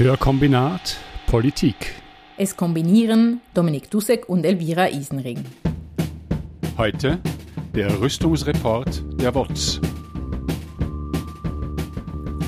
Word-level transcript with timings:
Hörkombinat 0.00 0.96
Politik. 1.26 1.94
Es 2.38 2.56
kombinieren 2.56 3.42
Dominik 3.52 3.90
Dussek 3.90 4.30
und 4.30 4.46
Elvira 4.46 4.88
Isenring. 4.88 5.44
Heute 6.78 7.18
der 7.74 8.00
Rüstungsreport 8.00 9.04
der 9.20 9.34
WOTS. 9.34 9.78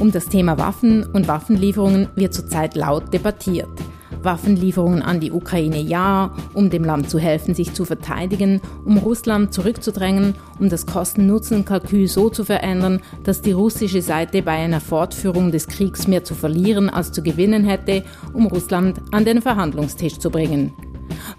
Um 0.01 0.11
das 0.11 0.31
Thema 0.31 0.57
Waffen 0.57 1.05
und 1.05 1.29
Waffenlieferungen 1.29 2.09
wird 2.17 2.33
zurzeit 2.33 2.75
laut 2.75 3.13
debattiert. 3.13 3.82
Waffenlieferungen 4.25 5.03
an 5.03 5.21
die 5.21 5.33
Ukraine 5.33 5.81
ja, 5.81 6.35
um 6.55 6.71
dem 6.71 6.85
Land 6.85 7.11
zu 7.11 7.19
helfen, 7.19 7.55
sich 7.55 7.75
zu 7.75 7.85
verteidigen, 7.85 8.61
um 8.85 8.99
Russland 8.99 9.53
zurückzudrängen, 9.53 10.35
um 10.59 10.69
das 10.69 10.87
Kosten-Nutzen-Kalkül 10.87 12.09
so 12.09 12.31
zu 12.31 12.45
verändern, 12.45 13.01
dass 13.25 13.43
die 13.43 13.53
russische 13.53 14.03
Seite 14.03 14.43
bei 14.43 14.53
einer 14.53 14.81
Fortführung 14.81 15.51
des 15.51 15.69
Kriegs 15.69 16.07
mehr 16.07 16.25
zu 16.25 16.35
verlieren 16.35 16.91
als 16.91 17.13
zu 17.13 17.23
gewinnen 17.23 17.65
hätte, 17.65 18.05
um 18.33 18.47
Russland 18.47 19.01
an 19.11 19.25
den 19.25 19.43
Verhandlungstisch 19.43 20.19
zu 20.19 20.31
bringen. 20.31 20.73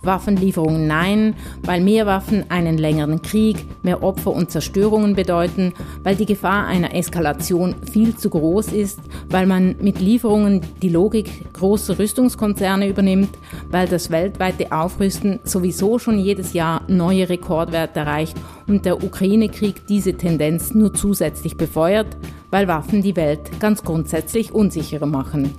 Waffenlieferungen 0.02 0.88
nein, 0.88 1.36
weil 1.64 1.82
mehr 1.82 2.06
Waffen 2.06 2.46
einen 2.50 2.78
längeren 2.78 3.22
Krieg, 3.22 3.66
mehr 3.84 4.04
Opfer 4.04 4.32
und 4.32 4.52
Zerstörungen 4.52 5.16
bedeuten, 5.16 5.74
weil 6.04 6.16
die 6.16 6.26
Gefahr 6.26 6.66
einer 6.68 6.96
Eskalation 6.96 7.76
viel 7.92 8.16
zu 8.16 8.30
groß 8.30 8.74
ist, 8.74 9.00
weil 9.30 9.46
man 9.46 9.76
mit 9.82 10.00
Lieferungen 10.00 10.62
die 10.82 10.90
Logik 10.90 11.54
großer 11.54 12.00
Rüstungskonzerne 12.00 12.88
übernimmt, 12.88 13.38
weil 13.70 13.88
das 13.88 14.12
weltweite 14.12 14.72
Aufrüsten 14.72 15.40
sowieso 15.44 16.00
schon 16.00 16.20
jedes 16.20 16.54
Jahr 16.54 16.82
neue 16.88 17.30
Rekordwerte 17.30 18.00
erreicht 18.00 18.38
und 18.68 18.86
der 18.86 19.04
Ukraine-Krieg 19.04 19.88
diese 19.88 20.14
Tendenz 20.14 20.74
nur 20.74 20.94
zusätzlich 20.94 21.58
befeuert, 21.58 22.18
weil 22.52 22.68
Waffen 22.68 23.02
die 23.02 23.16
Welt 23.16 23.60
ganz 23.60 23.84
grundsätzlich 23.84 24.54
unsicherer 24.54 25.06
machen. 25.06 25.54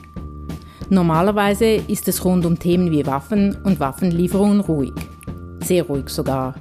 Normalerweise 0.90 1.66
ist 1.88 2.08
es 2.08 2.24
rund 2.24 2.44
um 2.44 2.58
Themen 2.58 2.90
wie 2.90 3.06
Waffen 3.06 3.56
und 3.64 3.80
Waffenlieferungen 3.80 4.60
ruhig. 4.60 4.92
Sehr 5.62 5.84
ruhig 5.84 6.08
sogar. 6.08 6.54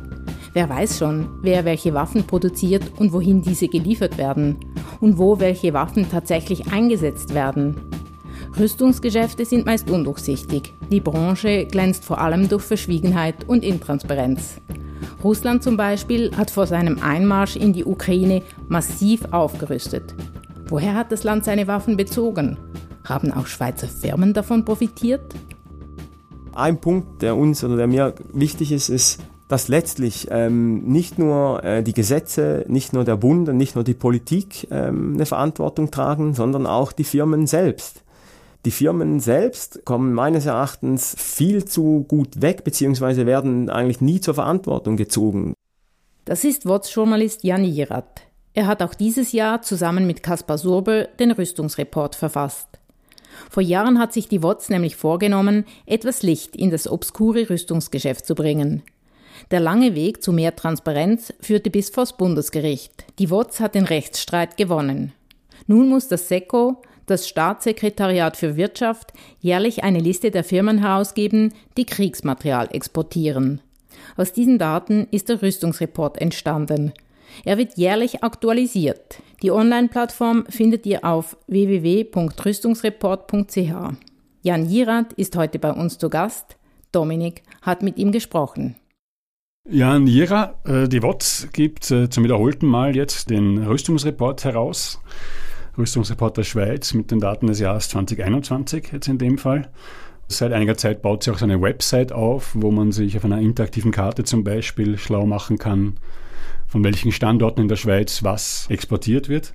Wer 0.54 0.70
weiß 0.70 1.00
schon, 1.00 1.28
wer 1.42 1.66
welche 1.66 1.94
Waffen 1.94 2.24
produziert 2.24 2.84
und 2.98 3.12
wohin 3.12 3.42
diese 3.42 3.68
geliefert 3.68 4.18
werden 4.18 4.58
und 5.02 5.18
wo 5.18 5.40
welche 5.40 5.74
Waffen 5.74 6.10
tatsächlich 6.10 6.72
eingesetzt 6.72 7.34
werden. 7.34 7.76
Rüstungsgeschäfte 8.58 9.46
sind 9.46 9.66
meist 9.66 9.90
undurchsichtig. 9.90 10.74
Die 10.92 11.02
Branche 11.02 11.66
glänzt 11.66 12.06
vor 12.06 12.22
allem 12.22 12.48
durch 12.48 12.64
Verschwiegenheit 12.64 13.48
und 13.48 13.64
Intransparenz. 13.64 14.62
Russland 15.24 15.64
zum 15.64 15.76
Beispiel 15.76 16.32
hat 16.38 16.52
vor 16.52 16.68
seinem 16.68 17.00
Einmarsch 17.02 17.56
in 17.56 17.74
die 17.74 17.84
Ukraine 17.84 18.42
massiv 18.68 19.26
aufgerüstet. 19.32 20.14
Woher 20.68 20.94
hat 20.94 21.12
das 21.12 21.24
Land 21.24 21.46
seine 21.46 21.68
Waffen 21.68 21.98
bezogen? 21.98 22.58
Haben 23.06 23.32
auch 23.34 23.48
Schweizer 23.48 23.88
Firmen 23.88 24.34
davon 24.34 24.66
profitiert? 24.66 25.34
Ein 26.54 26.80
Punkt, 26.80 27.22
der 27.22 27.36
uns 27.36 27.64
oder 27.64 27.78
der 27.78 27.88
mir 27.88 28.16
wichtig 28.32 28.72
ist, 28.72 28.90
ist, 28.90 29.20
dass 29.50 29.68
letztlich 29.68 30.28
ähm, 30.32 30.84
nicht 30.84 31.20
nur 31.20 31.64
äh, 31.64 31.84
die 31.84 31.94
Gesetze, 31.94 32.66
nicht 32.68 32.94
nur 32.94 33.04
der 33.04 33.18
Bund 33.18 33.50
und 33.50 33.58
nicht 33.58 33.76
nur 33.76 33.84
die 33.84 33.94
Politik 33.94 34.68
ähm, 34.72 35.14
eine 35.14 35.26
Verantwortung 35.26 35.92
tragen, 35.92 36.34
sondern 36.34 36.66
auch 36.66 36.92
die 36.92 37.04
Firmen 37.04 37.46
selbst. 37.46 38.04
Die 38.66 38.72
Firmen 38.72 39.20
selbst 39.20 39.84
kommen 39.84 40.14
meines 40.14 40.46
Erachtens 40.46 41.16
viel 41.20 41.66
zu 41.66 42.06
gut 42.08 42.42
weg, 42.42 42.64
beziehungsweise 42.64 43.26
werden 43.26 43.70
eigentlich 43.70 44.00
nie 44.00 44.22
zur 44.22 44.36
Verantwortung 44.36 44.96
gezogen. 44.96 45.54
Das 46.24 46.46
ist 46.46 46.66
WOTS-Journalist 46.66 47.44
Jan 47.44 47.66
Jirat. 47.66 48.22
Er 48.54 48.68
hat 48.68 48.81
auch 48.81 48.94
dieses 48.94 49.34
Jahr 49.34 49.62
zusammen 49.62 50.08
mit 50.08 50.24
Kaspar 50.24 50.58
Surbel 50.58 51.09
den 51.20 51.31
Rüstungsreport 51.31 52.16
verfasst. 52.16 52.80
Vor 53.50 53.64
Jahren 53.64 54.00
hat 54.00 54.14
sich 54.14 54.28
die 54.28 54.44
WOTS 54.44 54.70
nämlich 54.70 54.95
vorgenommen, 54.95 55.66
etwas 55.86 56.23
Licht 56.23 56.56
in 56.56 56.72
das 56.72 56.88
obskure 56.88 57.50
Rüstungsgeschäft 57.50 58.25
zu 58.25 58.35
bringen. 58.35 58.84
Der 59.52 59.59
lange 59.59 59.96
Weg 59.96 60.24
zu 60.24 60.31
mehr 60.31 60.56
Transparenz 60.56 61.34
führte 61.40 61.69
bis 61.69 61.90
vors 61.90 62.18
Bundesgericht. 62.18 63.06
Die 63.19 63.30
WOTS 63.30 63.59
hat 63.59 63.75
den 63.75 63.85
Rechtsstreit 63.85 64.58
gewonnen. 64.58 65.13
Nun 65.68 65.90
muss 65.90 66.08
das 66.08 66.28
SECO, 66.28 66.81
das 67.06 67.28
Staatssekretariat 67.28 68.38
für 68.38 68.56
Wirtschaft, 68.56 69.13
jährlich 69.40 69.84
eine 69.84 70.00
Liste 70.00 70.31
der 70.31 70.44
Firmen 70.44 70.79
herausgeben, 70.79 71.53
die 71.78 71.85
Kriegsmaterial 71.85 72.69
exportieren. 72.72 73.62
Aus 74.16 74.34
diesen 74.34 74.58
Daten 74.58 75.08
ist 75.12 75.29
der 75.29 75.41
Rüstungsreport 75.41 76.19
entstanden. 76.19 76.94
Er 77.46 77.58
wird 77.58 77.78
jährlich 77.78 78.24
aktualisiert. 78.24 79.19
Die 79.44 79.52
Online-Plattform 79.52 80.46
findet 80.48 80.86
ihr 80.86 81.04
auf 81.04 81.36
www.rüstungsreport.ch. 81.48 83.74
Jan 84.42 84.66
Jirat 84.66 85.12
ist 85.14 85.36
heute 85.36 85.59
bei 85.59 85.74
uns 85.74 85.98
zu 85.98 86.09
Gast. 86.09 86.56
Dominik 86.94 87.44
hat 87.62 87.84
mit 87.84 87.98
ihm 87.98 88.14
gesprochen. 88.14 88.78
Jan 89.70 90.08
Jira, 90.08 90.56
äh, 90.64 90.88
die 90.88 91.03
WOTS 91.03 91.50
gibt 91.52 91.92
äh, 91.92 92.09
zum 92.09 92.24
wiederholten 92.24 92.68
Mal 92.68 92.96
jetzt 92.96 93.30
den 93.30 93.58
Rüstungsreport 93.58 94.46
heraus. 94.46 95.02
Rüstungsreport 95.78 96.38
der 96.38 96.44
Schweiz 96.44 96.94
mit 96.94 97.12
den 97.12 97.20
Daten 97.20 97.48
des 97.48 97.59
Jahres 97.59 97.90
2021 97.90 98.94
jetzt 98.94 99.09
in 99.09 99.18
dem 99.18 99.38
Fall. 99.38 99.70
Seit 100.30 100.53
einiger 100.53 100.78
Zeit 100.78 101.02
baut 101.02 101.24
sie 101.24 101.32
auch 101.32 101.38
so 101.38 101.44
eine 101.44 101.62
Website 101.62 102.14
auf, 102.14 102.52
wo 102.53 102.72
man 102.72 102.94
sich 102.94 103.18
auf 103.18 103.26
einer 103.26 103.42
interaktiven 103.42 103.92
Karte 103.92 104.24
zum 104.24 104.46
Beispiel 104.46 104.98
schlau 104.98 105.26
machen 105.26 105.58
kann, 105.58 105.98
von 106.68 106.84
welchen 106.84 107.12
Standorten 107.12 107.62
in 107.62 107.68
der 107.68 107.76
Schweiz 107.76 108.24
was 108.24 108.66
exportiert 108.70 109.30
wird. 109.30 109.54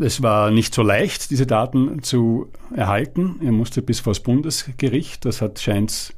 Es 0.00 0.22
war 0.22 0.50
nicht 0.50 0.74
so 0.74 0.82
leicht, 0.82 1.30
diese 1.30 1.46
Daten 1.46 2.02
zu 2.02 2.48
erhalten. 2.74 3.40
Er 3.42 3.52
musste 3.52 3.82
bis 3.82 4.00
vor 4.00 4.12
das 4.12 4.20
Bundesgericht. 4.20 5.24
Das 5.24 5.42
hat 5.42 5.58
scheint 5.58 6.14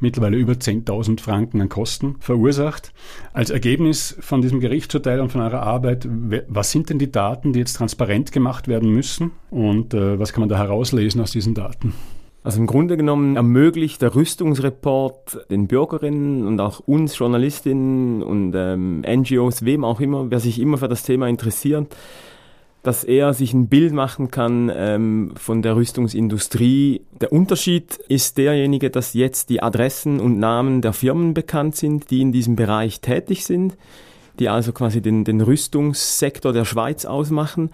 mittlerweile 0.00 0.36
über 0.36 0.54
10.000 0.54 1.20
Franken 1.20 1.60
an 1.60 1.68
Kosten 1.68 2.16
verursacht. 2.20 2.92
Als 3.32 3.50
Ergebnis 3.50 4.16
von 4.20 4.42
diesem 4.42 4.60
Gerichtsurteil 4.60 5.20
und 5.20 5.30
von 5.30 5.40
eurer 5.40 5.62
Arbeit, 5.62 6.08
was 6.48 6.70
sind 6.70 6.90
denn 6.90 6.98
die 6.98 7.10
Daten, 7.10 7.52
die 7.52 7.58
jetzt 7.58 7.74
transparent 7.74 8.32
gemacht 8.32 8.68
werden 8.68 8.90
müssen 8.90 9.32
und 9.50 9.94
äh, 9.94 10.18
was 10.18 10.32
kann 10.32 10.40
man 10.40 10.48
da 10.48 10.58
herauslesen 10.58 11.20
aus 11.20 11.32
diesen 11.32 11.54
Daten? 11.54 11.94
Also 12.48 12.60
im 12.60 12.66
Grunde 12.66 12.96
genommen 12.96 13.36
ermöglicht 13.36 14.00
der 14.00 14.14
Rüstungsreport 14.14 15.50
den 15.50 15.68
Bürgerinnen 15.68 16.46
und 16.46 16.58
auch 16.62 16.80
uns 16.80 17.18
Journalistinnen 17.18 18.22
und 18.22 18.54
ähm, 18.56 19.02
NGOs, 19.06 19.66
wem 19.66 19.84
auch 19.84 20.00
immer, 20.00 20.30
wer 20.30 20.40
sich 20.40 20.58
immer 20.58 20.78
für 20.78 20.88
das 20.88 21.02
Thema 21.02 21.28
interessiert, 21.28 21.94
dass 22.82 23.04
er 23.04 23.34
sich 23.34 23.52
ein 23.52 23.68
Bild 23.68 23.92
machen 23.92 24.30
kann 24.30 24.72
ähm, 24.74 25.34
von 25.36 25.60
der 25.60 25.76
Rüstungsindustrie. 25.76 27.02
Der 27.20 27.34
Unterschied 27.34 27.96
ist 28.08 28.38
derjenige, 28.38 28.88
dass 28.88 29.12
jetzt 29.12 29.50
die 29.50 29.62
Adressen 29.62 30.18
und 30.18 30.38
Namen 30.38 30.80
der 30.80 30.94
Firmen 30.94 31.34
bekannt 31.34 31.76
sind, 31.76 32.10
die 32.10 32.22
in 32.22 32.32
diesem 32.32 32.56
Bereich 32.56 33.02
tätig 33.02 33.44
sind, 33.44 33.76
die 34.38 34.48
also 34.48 34.72
quasi 34.72 35.02
den, 35.02 35.24
den 35.24 35.42
Rüstungssektor 35.42 36.54
der 36.54 36.64
Schweiz 36.64 37.04
ausmachen. 37.04 37.68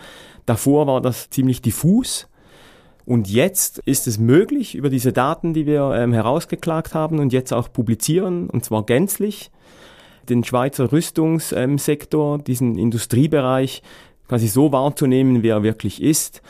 Davor 0.47 0.89
war 0.89 1.01
das 1.01 1.31
ziemlich 1.31 1.63
diffus. 1.63 2.27
Und 3.07 3.29
jetzt 3.29 3.81
ist 3.85 4.07
es 4.07 4.19
möglich, 4.19 4.75
über 4.75 4.89
diese 4.89 5.13
Daten, 5.13 5.53
die 5.53 5.67
wir 5.67 5.93
ähm, 5.95 6.13
herausgeklagt 6.13 6.95
haben 6.95 7.19
und 7.19 7.33
jetzt 7.33 7.53
auch 7.53 7.71
publizieren, 7.73 8.49
und 8.49 8.65
zwar 8.65 8.85
gänzlich, 8.85 9.51
den 10.29 10.43
Schweizer 10.43 10.91
Rüstungssektor, 10.91 12.37
ähm, 12.37 12.45
diesen 12.45 12.79
Industriebereich 12.79 13.83
quasi 14.27 14.49
so 14.49 14.73
wahrzunehmen, 14.73 15.43
wie 15.43 15.49
er 15.49 15.63
wirklich 15.63 16.03
ist. 16.03 16.41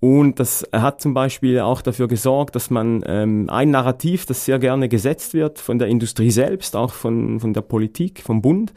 Und 0.00 0.38
das 0.38 0.66
hat 0.72 1.00
zum 1.00 1.12
Beispiel 1.12 1.58
auch 1.60 1.82
dafür 1.82 2.06
gesorgt, 2.06 2.54
dass 2.54 2.70
man 2.70 3.02
ähm, 3.04 3.50
ein 3.50 3.70
Narrativ, 3.70 4.26
das 4.26 4.44
sehr 4.44 4.58
gerne 4.58 4.88
gesetzt 4.88 5.34
wird 5.34 5.58
von 5.58 5.78
der 5.78 5.88
Industrie 5.88 6.30
selbst, 6.30 6.76
auch 6.76 6.92
von, 6.92 7.40
von 7.40 7.52
der 7.52 7.62
Politik, 7.62 8.22
vom 8.22 8.40
Bund, 8.40 8.72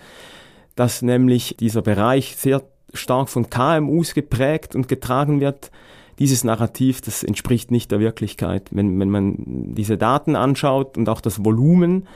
dass 0.76 1.02
nämlich 1.02 1.56
dieser 1.60 1.84
Bereich 1.84 2.36
sehr 2.36 2.64
stark 2.94 3.30
von 3.30 3.50
KMUs 3.50 4.16
geprägt 4.16 4.76
und 4.76 4.88
getragen 4.88 5.40
wird, 5.40 5.72
dieses 6.20 6.44
Narrativ, 6.44 7.02
das 7.02 7.24
entspricht 7.24 7.72
nicht 7.72 7.92
der 7.92 8.00
Wirklichkeit. 8.00 8.70
Wenn, 8.72 9.00
wenn 9.00 9.10
man 9.10 9.36
diese 9.76 9.98
Daten 9.98 10.36
anschaut 10.36 10.98
und 10.98 11.10
auch 11.10 11.22
das 11.22 11.44
Volumen, 11.44 12.08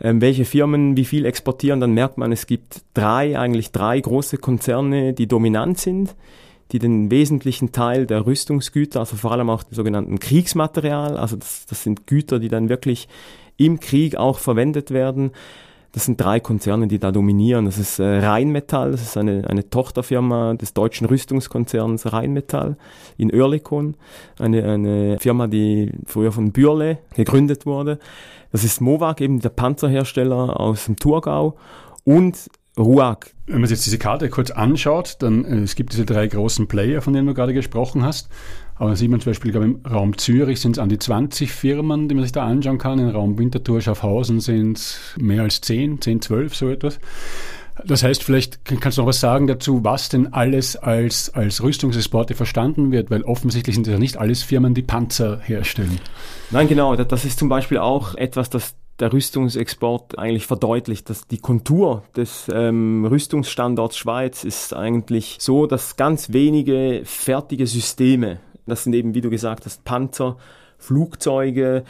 ähm, 0.00 0.20
welche 0.20 0.44
Firmen 0.44 0.96
wie 0.96 1.04
viel 1.04 1.24
exportieren, 1.24 1.80
dann 1.80 1.92
merkt 1.92 2.18
man, 2.18 2.32
es 2.32 2.46
gibt 2.46 2.82
drei, 2.94 3.38
eigentlich 3.38 3.72
drei 3.72 4.00
große 4.00 4.38
Konzerne, 4.38 5.12
die 5.12 5.26
dominant 5.26 5.78
sind, 5.78 6.14
die 6.72 6.78
den 6.78 7.10
wesentlichen 7.10 7.72
Teil 7.72 8.06
der 8.06 8.26
Rüstungsgüter, 8.26 9.00
also 9.00 9.16
vor 9.16 9.32
allem 9.32 9.50
auch 9.50 9.62
sogenannten 9.70 10.18
Kriegsmaterial, 10.18 11.16
also 11.16 11.36
das, 11.36 11.66
das 11.66 11.82
sind 11.82 12.06
Güter, 12.06 12.38
die 12.38 12.48
dann 12.48 12.68
wirklich 12.68 13.08
im 13.56 13.78
Krieg 13.78 14.16
auch 14.16 14.38
verwendet 14.38 14.90
werden, 14.90 15.30
das 15.94 16.06
sind 16.06 16.20
drei 16.20 16.40
Konzerne, 16.40 16.88
die 16.88 16.98
da 16.98 17.12
dominieren. 17.12 17.66
Das 17.66 17.78
ist 17.78 18.00
äh, 18.00 18.18
Rheinmetall, 18.18 18.90
das 18.90 19.00
ist 19.00 19.16
eine, 19.16 19.48
eine 19.48 19.70
Tochterfirma 19.70 20.54
des 20.54 20.74
deutschen 20.74 21.06
Rüstungskonzerns 21.06 22.12
Rheinmetall 22.12 22.76
in 23.16 23.32
Oerlikon. 23.32 23.96
Eine, 24.40 24.64
eine 24.64 25.18
Firma, 25.20 25.46
die 25.46 25.92
früher 26.04 26.32
von 26.32 26.50
Bürle 26.50 26.98
gegründet 27.14 27.64
wurde. 27.64 28.00
Das 28.50 28.64
ist 28.64 28.80
Mowag, 28.80 29.20
eben 29.20 29.38
der 29.38 29.50
Panzerhersteller 29.50 30.58
aus 30.58 30.86
dem 30.86 30.96
Thurgau. 30.96 31.56
Und 32.02 32.48
RUAG. 32.76 33.32
Wenn 33.46 33.60
man 33.60 33.68
sich 33.68 33.78
jetzt 33.78 33.86
diese 33.86 33.98
Karte 33.98 34.28
kurz 34.30 34.50
anschaut, 34.50 35.18
dann 35.20 35.44
äh, 35.44 35.58
es 35.60 35.76
gibt 35.76 35.92
diese 35.92 36.04
drei 36.04 36.26
großen 36.26 36.66
Player, 36.66 37.02
von 37.02 37.12
denen 37.12 37.28
du 37.28 37.34
gerade 37.34 37.54
gesprochen 37.54 38.02
hast. 38.02 38.30
Aber 38.84 38.90
dann 38.90 38.98
sieht 38.98 39.10
man 39.10 39.18
zum 39.18 39.30
Beispiel, 39.30 39.50
glaube 39.50 39.64
im 39.64 39.80
Raum 39.90 40.18
Zürich 40.18 40.60
sind 40.60 40.72
es 40.72 40.78
an 40.78 40.90
die 40.90 40.98
20 40.98 41.50
Firmen, 41.50 42.06
die 42.06 42.14
man 42.14 42.22
sich 42.22 42.32
da 42.32 42.44
anschauen 42.44 42.76
kann. 42.76 42.98
Im 42.98 43.08
Raum 43.08 43.38
Winterthur, 43.38 43.80
Schaffhausen 43.80 44.40
sind 44.40 44.76
es 44.76 45.14
mehr 45.18 45.42
als 45.42 45.62
10, 45.62 46.02
10, 46.02 46.20
12, 46.20 46.54
so 46.54 46.68
etwas. 46.68 47.00
Das 47.86 48.02
heißt, 48.02 48.22
vielleicht 48.22 48.62
kannst 48.66 48.98
du 48.98 49.00
noch 49.00 49.08
was 49.08 49.20
sagen 49.20 49.46
dazu, 49.46 49.82
was 49.84 50.10
denn 50.10 50.34
alles 50.34 50.76
als, 50.76 51.30
als 51.30 51.62
Rüstungsexporte 51.62 52.34
verstanden 52.34 52.92
wird, 52.92 53.10
weil 53.10 53.22
offensichtlich 53.22 53.74
sind 53.74 53.86
das 53.86 53.92
ja 53.92 53.98
nicht 53.98 54.18
alles 54.18 54.42
Firmen, 54.42 54.74
die 54.74 54.82
Panzer 54.82 55.40
herstellen. 55.40 55.98
Nein, 56.50 56.68
genau. 56.68 56.94
Das 56.94 57.24
ist 57.24 57.38
zum 57.38 57.48
Beispiel 57.48 57.78
auch 57.78 58.14
etwas, 58.16 58.50
das 58.50 58.74
der 59.00 59.14
Rüstungsexport 59.14 60.18
eigentlich 60.18 60.46
verdeutlicht, 60.46 61.08
dass 61.08 61.26
die 61.26 61.38
Kontur 61.38 62.02
des 62.14 62.50
ähm, 62.52 63.06
Rüstungsstandorts 63.06 63.96
Schweiz 63.96 64.44
ist 64.44 64.74
eigentlich 64.74 65.38
so, 65.40 65.66
dass 65.66 65.96
ganz 65.96 66.34
wenige 66.34 67.00
fertige 67.04 67.66
Systeme, 67.66 68.40
das 68.66 68.84
sind 68.84 68.94
eben, 68.94 69.14
wie 69.14 69.20
du 69.20 69.30
gesagt 69.30 69.66
hast, 69.66 69.84
Panzer, 69.84 70.36
Flugzeuge, 70.78 71.84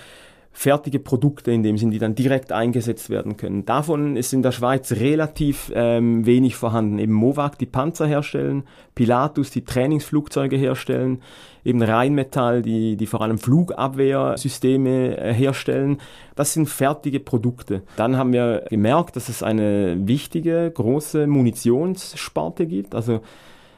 fertige 0.57 1.01
Produkte 1.01 1.51
in 1.51 1.65
dem 1.65 1.77
Sinn, 1.77 1.91
die 1.91 1.99
dann 1.99 2.15
direkt 2.15 2.53
eingesetzt 2.53 3.11
werden 3.11 3.37
können. 3.37 3.67
Davon 3.67 4.17
ist 4.17 4.33
in 4.33 4.43
der 4.43 4.53
Schweiz 4.53 4.93
relativ 4.93 5.73
ähm, 5.75 6.25
wenig 6.25 6.55
vorhanden. 6.55 7.01
Eben 7.01 7.13
Mowag, 7.13 7.59
die 7.59 7.67
Panzer 7.67 8.07
herstellen, 8.07 8.63
Pilatus, 8.95 9.51
die 9.51 9.65
Trainingsflugzeuge 9.65 10.57
herstellen, 10.57 11.21
eben 11.65 11.83
Rheinmetall, 11.83 12.63
die, 12.63 12.97
die 12.97 13.07
vor 13.07 13.21
allem 13.23 13.39
Flugabwehrsysteme 13.39 15.19
äh, 15.19 15.35
herstellen. 15.35 15.99
Das 16.37 16.53
sind 16.53 16.69
fertige 16.69 17.19
Produkte. 17.19 17.83
Dann 17.97 18.17
haben 18.17 18.33
wir 18.33 18.65
gemerkt, 18.71 19.17
dass 19.17 19.29
es 19.29 19.43
eine 19.43 20.07
wichtige, 20.07 20.71
große 20.73 21.27
Munitionssparte 21.27 22.67
gibt. 22.67 22.95
Also 22.95 23.23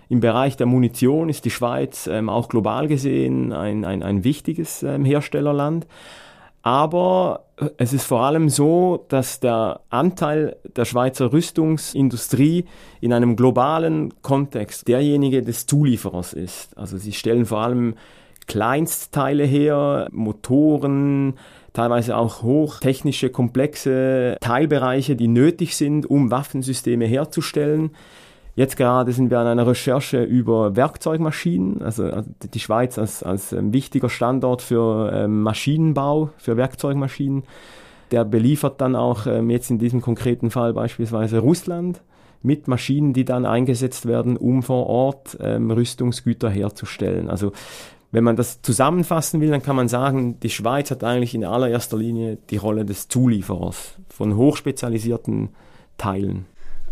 im 0.08 0.20
Bereich 0.20 0.56
der 0.56 0.66
Munition 0.66 1.28
ist 1.28 1.44
die 1.44 1.50
Schweiz 1.50 2.06
ähm, 2.06 2.28
auch 2.28 2.48
global 2.48 2.86
gesehen 2.86 3.52
ein, 3.52 3.84
ein, 3.84 4.02
ein 4.02 4.24
wichtiges 4.24 4.82
ähm, 4.82 5.04
Herstellerland. 5.04 5.86
Aber 6.62 7.44
äh, 7.56 7.70
es 7.76 7.92
ist 7.92 8.04
vor 8.04 8.22
allem 8.22 8.48
so, 8.48 9.04
dass 9.08 9.40
der 9.40 9.80
Anteil 9.88 10.56
der 10.76 10.84
Schweizer 10.84 11.32
Rüstungsindustrie 11.32 12.64
in 13.00 13.12
einem 13.12 13.36
globalen 13.36 14.14
Kontext 14.22 14.88
derjenige 14.88 15.42
des 15.42 15.66
Zulieferers 15.66 16.32
ist. 16.32 16.76
Also 16.78 16.98
sie 16.98 17.12
stellen 17.12 17.46
vor 17.46 17.58
allem 17.58 17.94
Kleinstteile 18.46 19.44
her, 19.44 20.08
Motoren, 20.12 21.34
teilweise 21.72 22.16
auch 22.16 22.42
hochtechnische, 22.42 23.30
komplexe 23.30 24.36
Teilbereiche, 24.40 25.16
die 25.16 25.28
nötig 25.28 25.76
sind, 25.76 26.08
um 26.08 26.30
Waffensysteme 26.30 27.06
herzustellen. 27.06 27.90
Jetzt 28.56 28.78
gerade 28.78 29.12
sind 29.12 29.30
wir 29.30 29.38
an 29.38 29.46
einer 29.46 29.66
Recherche 29.66 30.22
über 30.22 30.76
Werkzeugmaschinen, 30.76 31.82
also, 31.82 32.04
also 32.04 32.30
die 32.42 32.58
Schweiz 32.58 32.98
als, 32.98 33.22
als 33.22 33.52
ähm, 33.52 33.74
wichtiger 33.74 34.08
Standort 34.08 34.62
für 34.62 35.12
ähm, 35.12 35.42
Maschinenbau, 35.42 36.30
für 36.38 36.56
Werkzeugmaschinen. 36.56 37.44
Der 38.12 38.24
beliefert 38.24 38.80
dann 38.80 38.96
auch 38.96 39.26
ähm, 39.26 39.50
jetzt 39.50 39.70
in 39.70 39.78
diesem 39.78 40.00
konkreten 40.00 40.50
Fall 40.50 40.72
beispielsweise 40.72 41.40
Russland 41.40 42.00
mit 42.42 42.66
Maschinen, 42.66 43.12
die 43.12 43.26
dann 43.26 43.44
eingesetzt 43.44 44.06
werden, 44.06 44.38
um 44.38 44.62
vor 44.62 44.86
Ort 44.86 45.36
Rüstungsgüter 45.40 46.48
herzustellen. 46.48 47.28
Also 47.28 47.50
wenn 48.12 48.22
man 48.22 48.36
das 48.36 48.62
zusammenfassen 48.62 49.40
will, 49.40 49.50
dann 49.50 49.62
kann 49.62 49.74
man 49.74 49.88
sagen, 49.88 50.38
die 50.40 50.50
Schweiz 50.50 50.90
hat 50.90 51.02
eigentlich 51.02 51.34
in 51.34 51.44
allererster 51.44 51.96
Linie 51.96 52.38
die 52.50 52.58
Rolle 52.58 52.84
des 52.84 53.08
Zulieferers 53.08 53.96
von 54.08 54.36
hochspezialisierten 54.36 55.48
Teilen. 55.98 56.46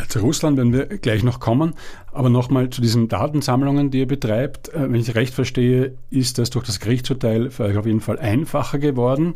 Zu 0.09 0.21
Russland 0.21 0.57
werden 0.57 0.73
wir 0.73 0.87
gleich 0.87 1.23
noch 1.23 1.39
kommen, 1.41 1.75
aber 2.13 2.29
nochmal 2.29 2.71
zu 2.71 2.81
diesen 2.81 3.09
Datensammlungen, 3.09 3.91
die 3.91 4.01
ihr 4.01 4.09
betreibt. 4.09 4.69
Äh, 4.71 4.93
wenn 4.93 5.01
ich 5.01 5.15
recht 5.15 5.35
verstehe, 5.35 5.97
ist 6.11 6.39
das 6.39 6.51
durch 6.51 6.67
das 6.67 6.81
Gerichtsurteil 6.81 7.51
für 7.51 7.65
euch 7.65 7.77
auf 7.77 7.87
jeden 7.87 8.01
Fall 8.01 8.19
einfacher 8.19 8.79
geworden. 8.79 9.35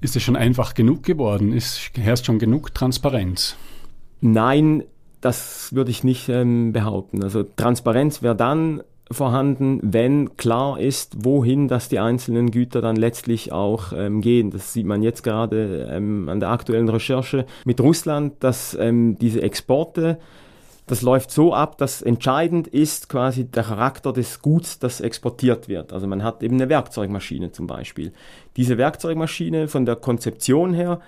Ist 0.00 0.16
es 0.16 0.22
schon 0.22 0.36
einfach 0.36 0.74
genug 0.74 1.02
geworden? 1.02 1.52
Ist, 1.52 1.90
herrscht 1.96 2.26
schon 2.26 2.38
genug 2.38 2.74
Transparenz? 2.74 3.56
Nein, 4.20 4.84
das 5.20 5.74
würde 5.74 5.90
ich 5.90 6.04
nicht 6.04 6.28
ähm, 6.28 6.72
behaupten. 6.72 7.22
Also 7.22 7.42
Transparenz 7.42 8.22
wäre 8.22 8.36
dann 8.36 8.82
vorhanden, 9.14 9.80
wenn 9.82 10.36
klar 10.36 10.78
ist, 10.78 11.24
wohin 11.24 11.68
dass 11.68 11.88
die 11.88 11.98
einzelnen 11.98 12.50
Güter 12.50 12.82
dann 12.82 12.96
letztlich 12.96 13.52
auch 13.52 13.92
ähm, 13.96 14.20
gehen. 14.20 14.50
Das 14.50 14.72
sieht 14.72 14.86
man 14.86 15.02
jetzt 15.02 15.22
gerade 15.22 15.88
ähm, 15.90 16.28
an 16.28 16.40
der 16.40 16.50
aktuellen 16.50 16.88
Recherche 16.88 17.46
mit 17.64 17.80
Russland, 17.80 18.34
dass 18.40 18.76
ähm, 18.78 19.16
diese 19.18 19.42
Exporte 19.42 20.18
das 20.86 21.00
läuft 21.00 21.30
so 21.30 21.54
ab, 21.54 21.78
dass 21.78 22.02
entscheidend 22.02 22.68
ist 22.68 23.08
quasi 23.08 23.46
der 23.46 23.62
Charakter 23.62 24.12
des 24.12 24.42
Guts, 24.42 24.78
das 24.78 25.00
exportiert 25.00 25.66
wird. 25.66 25.94
Also 25.94 26.06
man 26.06 26.22
hat 26.22 26.42
eben 26.42 26.56
eine 26.56 26.68
Werkzeugmaschine 26.68 27.52
zum 27.52 27.66
Beispiel. 27.66 28.12
Diese 28.56 28.76
Werkzeugmaschine 28.76 29.68
von 29.68 29.86
der 29.86 29.96
Konzeption 29.96 30.74
her 30.74 31.00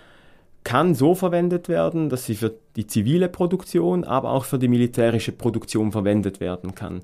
kann 0.64 0.94
so 0.94 1.14
verwendet 1.14 1.68
werden, 1.68 2.08
dass 2.08 2.24
sie 2.24 2.36
für 2.36 2.54
die 2.76 2.86
zivile 2.86 3.28
Produktion, 3.28 4.04
aber 4.04 4.30
auch 4.30 4.46
für 4.46 4.58
die 4.58 4.68
militärische 4.68 5.32
Produktion 5.32 5.92
verwendet 5.92 6.40
werden 6.40 6.74
kann. 6.74 7.02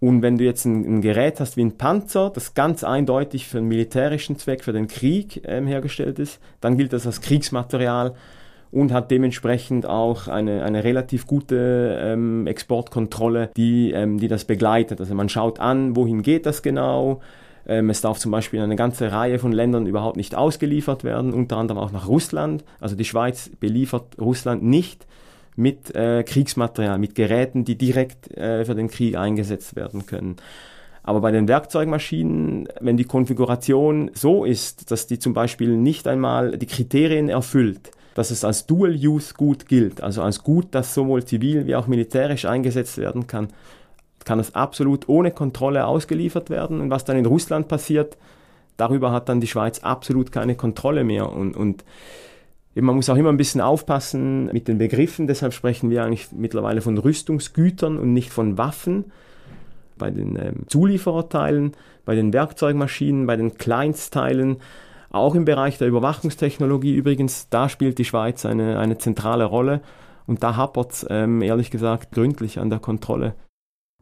Und 0.00 0.22
wenn 0.22 0.36
du 0.38 0.44
jetzt 0.44 0.64
ein, 0.64 0.84
ein, 0.84 1.00
Gerät 1.00 1.40
hast 1.40 1.56
wie 1.56 1.64
ein 1.64 1.78
Panzer, 1.78 2.30
das 2.30 2.54
ganz 2.54 2.84
eindeutig 2.84 3.46
für 3.46 3.58
einen 3.58 3.68
militärischen 3.68 4.36
Zweck, 4.36 4.64
für 4.64 4.72
den 4.72 4.88
Krieg 4.88 5.42
ähm, 5.46 5.66
hergestellt 5.66 6.18
ist, 6.18 6.40
dann 6.60 6.76
gilt 6.76 6.92
das 6.92 7.06
als 7.06 7.20
Kriegsmaterial 7.20 8.14
und 8.70 8.92
hat 8.92 9.10
dementsprechend 9.10 9.86
auch 9.86 10.26
eine, 10.26 10.64
eine 10.64 10.82
relativ 10.82 11.26
gute 11.26 11.98
ähm, 12.02 12.46
Exportkontrolle, 12.46 13.50
die, 13.56 13.92
ähm, 13.92 14.18
die 14.18 14.28
das 14.28 14.44
begleitet. 14.44 15.00
Also 15.00 15.14
man 15.14 15.28
schaut 15.28 15.60
an, 15.60 15.94
wohin 15.94 16.22
geht 16.22 16.44
das 16.44 16.60
genau. 16.60 17.20
Ähm, 17.66 17.88
es 17.88 18.00
darf 18.00 18.18
zum 18.18 18.32
Beispiel 18.32 18.58
in 18.58 18.64
eine 18.64 18.76
ganze 18.76 19.12
Reihe 19.12 19.38
von 19.38 19.52
Ländern 19.52 19.86
überhaupt 19.86 20.16
nicht 20.16 20.34
ausgeliefert 20.34 21.04
werden, 21.04 21.32
unter 21.32 21.56
anderem 21.56 21.80
auch 21.80 21.92
nach 21.92 22.08
Russland. 22.08 22.64
Also 22.80 22.96
die 22.96 23.04
Schweiz 23.04 23.50
beliefert 23.60 24.18
Russland 24.20 24.64
nicht 24.64 25.06
mit 25.56 25.94
äh, 25.94 26.22
Kriegsmaterial, 26.24 26.98
mit 26.98 27.14
Geräten, 27.14 27.64
die 27.64 27.76
direkt 27.76 28.36
äh, 28.36 28.64
für 28.64 28.74
den 28.74 28.88
Krieg 28.88 29.16
eingesetzt 29.16 29.76
werden 29.76 30.06
können. 30.06 30.36
Aber 31.02 31.20
bei 31.20 31.30
den 31.30 31.48
Werkzeugmaschinen, 31.48 32.68
wenn 32.80 32.96
die 32.96 33.04
Konfiguration 33.04 34.10
so 34.14 34.44
ist, 34.44 34.90
dass 34.90 35.06
die 35.06 35.18
zum 35.18 35.34
Beispiel 35.34 35.76
nicht 35.76 36.08
einmal 36.08 36.56
die 36.56 36.66
Kriterien 36.66 37.28
erfüllt, 37.28 37.90
dass 38.14 38.30
es 38.30 38.44
als 38.44 38.66
Dual-Use-Gut 38.66 39.66
gilt, 39.66 40.00
also 40.00 40.22
als 40.22 40.42
Gut, 40.42 40.68
das 40.70 40.94
sowohl 40.94 41.24
zivil 41.24 41.66
wie 41.66 41.76
auch 41.76 41.86
militärisch 41.86 42.46
eingesetzt 42.46 42.96
werden 42.96 43.26
kann, 43.26 43.48
kann 44.24 44.40
es 44.40 44.54
absolut 44.54 45.08
ohne 45.08 45.30
Kontrolle 45.30 45.86
ausgeliefert 45.86 46.48
werden. 46.48 46.80
Und 46.80 46.90
was 46.90 47.04
dann 47.04 47.18
in 47.18 47.26
Russland 47.26 47.68
passiert, 47.68 48.16
darüber 48.78 49.12
hat 49.12 49.28
dann 49.28 49.40
die 49.40 49.46
Schweiz 49.46 49.80
absolut 49.80 50.32
keine 50.32 50.54
Kontrolle 50.54 51.04
mehr. 51.04 51.30
Und, 51.30 51.54
und 51.54 51.84
man 52.82 52.96
muss 52.96 53.08
auch 53.08 53.16
immer 53.16 53.28
ein 53.28 53.36
bisschen 53.36 53.60
aufpassen 53.60 54.46
mit 54.46 54.66
den 54.66 54.78
Begriffen, 54.78 55.26
deshalb 55.26 55.52
sprechen 55.52 55.90
wir 55.90 56.04
eigentlich 56.04 56.32
mittlerweile 56.32 56.80
von 56.80 56.98
Rüstungsgütern 56.98 57.98
und 57.98 58.12
nicht 58.12 58.30
von 58.30 58.58
Waffen. 58.58 59.12
Bei 59.96 60.10
den 60.10 60.36
ähm, 60.36 60.66
Zuliefererteilen, 60.66 61.72
bei 62.04 62.16
den 62.16 62.32
Werkzeugmaschinen, 62.32 63.26
bei 63.26 63.36
den 63.36 63.54
Kleinstteilen, 63.54 64.56
auch 65.10 65.36
im 65.36 65.44
Bereich 65.44 65.78
der 65.78 65.86
Überwachungstechnologie 65.86 66.96
übrigens, 66.96 67.48
da 67.48 67.68
spielt 67.68 67.98
die 67.98 68.04
Schweiz 68.04 68.44
eine, 68.44 68.80
eine 68.80 68.98
zentrale 68.98 69.44
Rolle 69.44 69.80
und 70.26 70.42
da 70.42 70.56
hapert 70.56 70.92
es 70.92 71.06
ähm, 71.08 71.42
ehrlich 71.42 71.70
gesagt 71.70 72.10
gründlich 72.10 72.58
an 72.58 72.70
der 72.70 72.80
Kontrolle. 72.80 73.36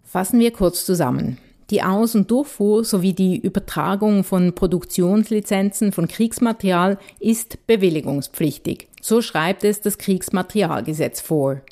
Fassen 0.02 0.40
wir 0.40 0.52
kurz 0.52 0.86
zusammen. 0.86 1.36
Die 1.72 1.82
Aus- 1.82 2.14
und 2.14 2.30
Durchfuhr 2.30 2.84
sowie 2.84 3.14
die 3.14 3.38
Übertragung 3.38 4.24
von 4.24 4.54
Produktionslizenzen 4.54 5.90
von 5.92 6.06
Kriegsmaterial 6.06 6.98
ist 7.18 7.66
bewilligungspflichtig. 7.66 8.88
So 9.00 9.22
schreibt 9.22 9.64
es 9.64 9.80
das 9.80 9.96
Kriegsmaterialgesetz 9.96 11.22
vor. 11.22 11.62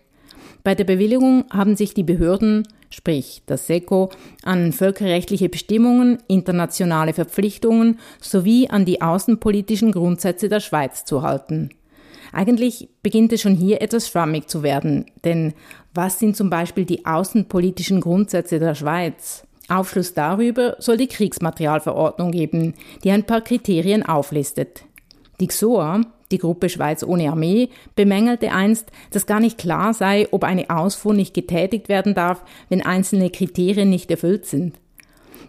Bei 0.65 0.75
der 0.75 0.85
Bewilligung 0.85 1.45
haben 1.51 1.77
sich 1.77 1.93
die 1.93 2.03
Behörden, 2.03 2.67
sprich 2.89 3.43
das 3.45 3.67
SECO, 3.67 4.09
an 4.43 4.73
völkerrechtliche 4.73 5.51
Bestimmungen, 5.51 6.17
internationale 6.29 7.13
Verpflichtungen 7.13 7.99
sowie 8.23 8.71
an 8.71 8.87
die 8.87 9.03
außenpolitischen 9.03 9.93
Grundsätze 9.93 10.49
der 10.49 10.61
Schweiz 10.61 11.05
zu 11.05 11.21
halten. 11.21 11.69
Eigentlich 12.33 12.89
beginnt 13.03 13.35
es 13.35 13.43
schon 13.43 13.55
hier 13.55 13.83
etwas 13.83 14.09
schwammig 14.09 14.49
zu 14.49 14.63
werden, 14.63 15.05
denn 15.25 15.53
was 15.93 16.19
sind 16.19 16.39
zum 16.39 16.49
Beispiel 16.49 16.87
die 16.87 17.05
außenpolitischen 17.05 18.01
Grundsätze 18.01 18.59
der 18.59 18.75
Schweiz? 18.75 19.47
Aufschluss 19.71 20.15
darüber 20.15 20.77
soll 20.79 20.97
die 20.97 21.07
Kriegsmaterialverordnung 21.07 22.31
geben, 22.31 22.75
die 23.05 23.11
ein 23.11 23.25
paar 23.25 23.41
Kriterien 23.41 24.05
auflistet. 24.05 24.85
Die 25.41 25.47
XOA, 25.47 26.03
die 26.31 26.39
Gruppe 26.39 26.69
Schweiz 26.69 27.03
ohne 27.03 27.31
Armee, 27.31 27.71
bemängelte 27.97 28.53
einst, 28.53 28.91
dass 29.11 29.27
gar 29.27 29.41
nicht 29.41 29.59
klar 29.59 29.95
sei, 29.95 30.29
ob 30.31 30.45
eine 30.45 30.71
Ausfuhr 30.71 31.15
nicht 31.15 31.35
getätigt 31.35 31.89
werden 31.89 32.15
darf, 32.15 32.43
wenn 32.69 32.85
einzelne 32.85 33.31
Kriterien 33.31 33.91
nicht 33.91 34.11
erfüllt 34.11 34.47
sind. 34.47 34.79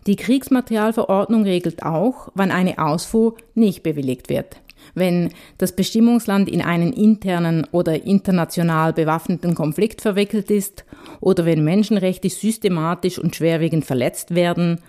Die 0.08 0.16
Kriegsmaterialverordnung 0.16 1.44
regelt 1.44 1.84
auch, 1.84 2.30
wann 2.34 2.52
eine 2.52 2.80
Ausfuhr 2.80 3.36
nicht 3.54 3.84
bewilligt 3.84 4.30
wird. 4.30 4.58
Wenn 4.94 5.30
das 5.58 5.76
Bestimmungsland 5.76 6.50
in 6.50 6.62
einen 6.62 6.94
internen 6.94 7.68
oder 7.72 8.04
international 8.04 8.94
bewaffneten 8.94 9.56
Konflikt 9.56 10.02
verwickelt 10.02 10.52
ist 10.52 10.86
oder 11.20 11.46
wenn 11.46 11.64
Menschenrechte 11.64 12.30
systematisch 12.30 13.20
und 13.20 13.36
schwerwiegend 13.36 13.86
verletzt 13.86 14.36
werden 14.36 14.80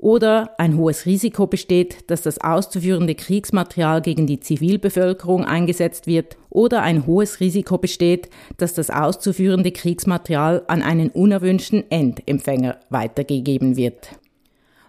oder 0.00 0.54
ein 0.58 0.76
hohes 0.76 1.04
Risiko 1.04 1.46
besteht, 1.46 2.10
dass 2.10 2.22
das 2.22 2.40
auszuführende 2.40 3.14
Kriegsmaterial 3.14 4.00
gegen 4.00 4.26
die 4.26 4.40
Zivilbevölkerung 4.40 5.44
eingesetzt 5.44 6.06
wird 6.06 6.36
oder 6.48 6.82
ein 6.82 7.06
hohes 7.06 7.40
Risiko 7.40 7.78
besteht, 7.78 8.30
dass 8.56 8.74
das 8.74 8.90
auszuführende 8.90 9.72
Kriegsmaterial 9.72 10.62
an 10.68 10.82
einen 10.82 11.10
unerwünschten 11.10 11.90
Endempfänger 11.90 12.78
weitergegeben 12.88 13.76
wird. 13.76 14.08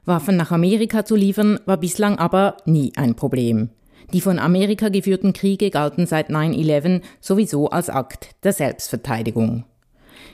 Waffen 0.06 0.38
nach 0.38 0.52
Amerika 0.52 1.06
zu 1.06 1.16
liefern 1.16 1.60
war 1.66 1.78
bislang 1.78 2.18
aber 2.18 2.58
nie 2.66 2.94
ein 2.96 3.16
Problem. 3.16 3.70
Die 4.14 4.22
von 4.22 4.40
Amerika 4.40 4.90
geführten 4.90 5.34
Kriege 5.34 5.70
galten 5.70 6.06
seit 6.06 6.30
9-11 6.30 7.02
sowieso 7.20 7.70
als 7.70 7.90
Akt 7.90 8.30
der 8.44 8.54
Selbstverteidigung. 8.54 9.66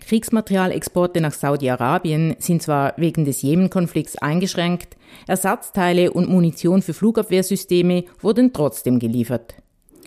Kriegsmaterialexporte 0.07 1.21
nach 1.21 1.33
Saudi-Arabien 1.33 2.35
sind 2.39 2.61
zwar 2.61 2.93
wegen 2.97 3.25
des 3.25 3.41
Jemen-Konflikts 3.41 4.17
eingeschränkt, 4.17 4.95
Ersatzteile 5.27 6.11
und 6.11 6.29
Munition 6.29 6.81
für 6.81 6.93
Flugabwehrsysteme 6.93 8.05
wurden 8.21 8.53
trotzdem 8.53 8.99
geliefert. 8.99 9.55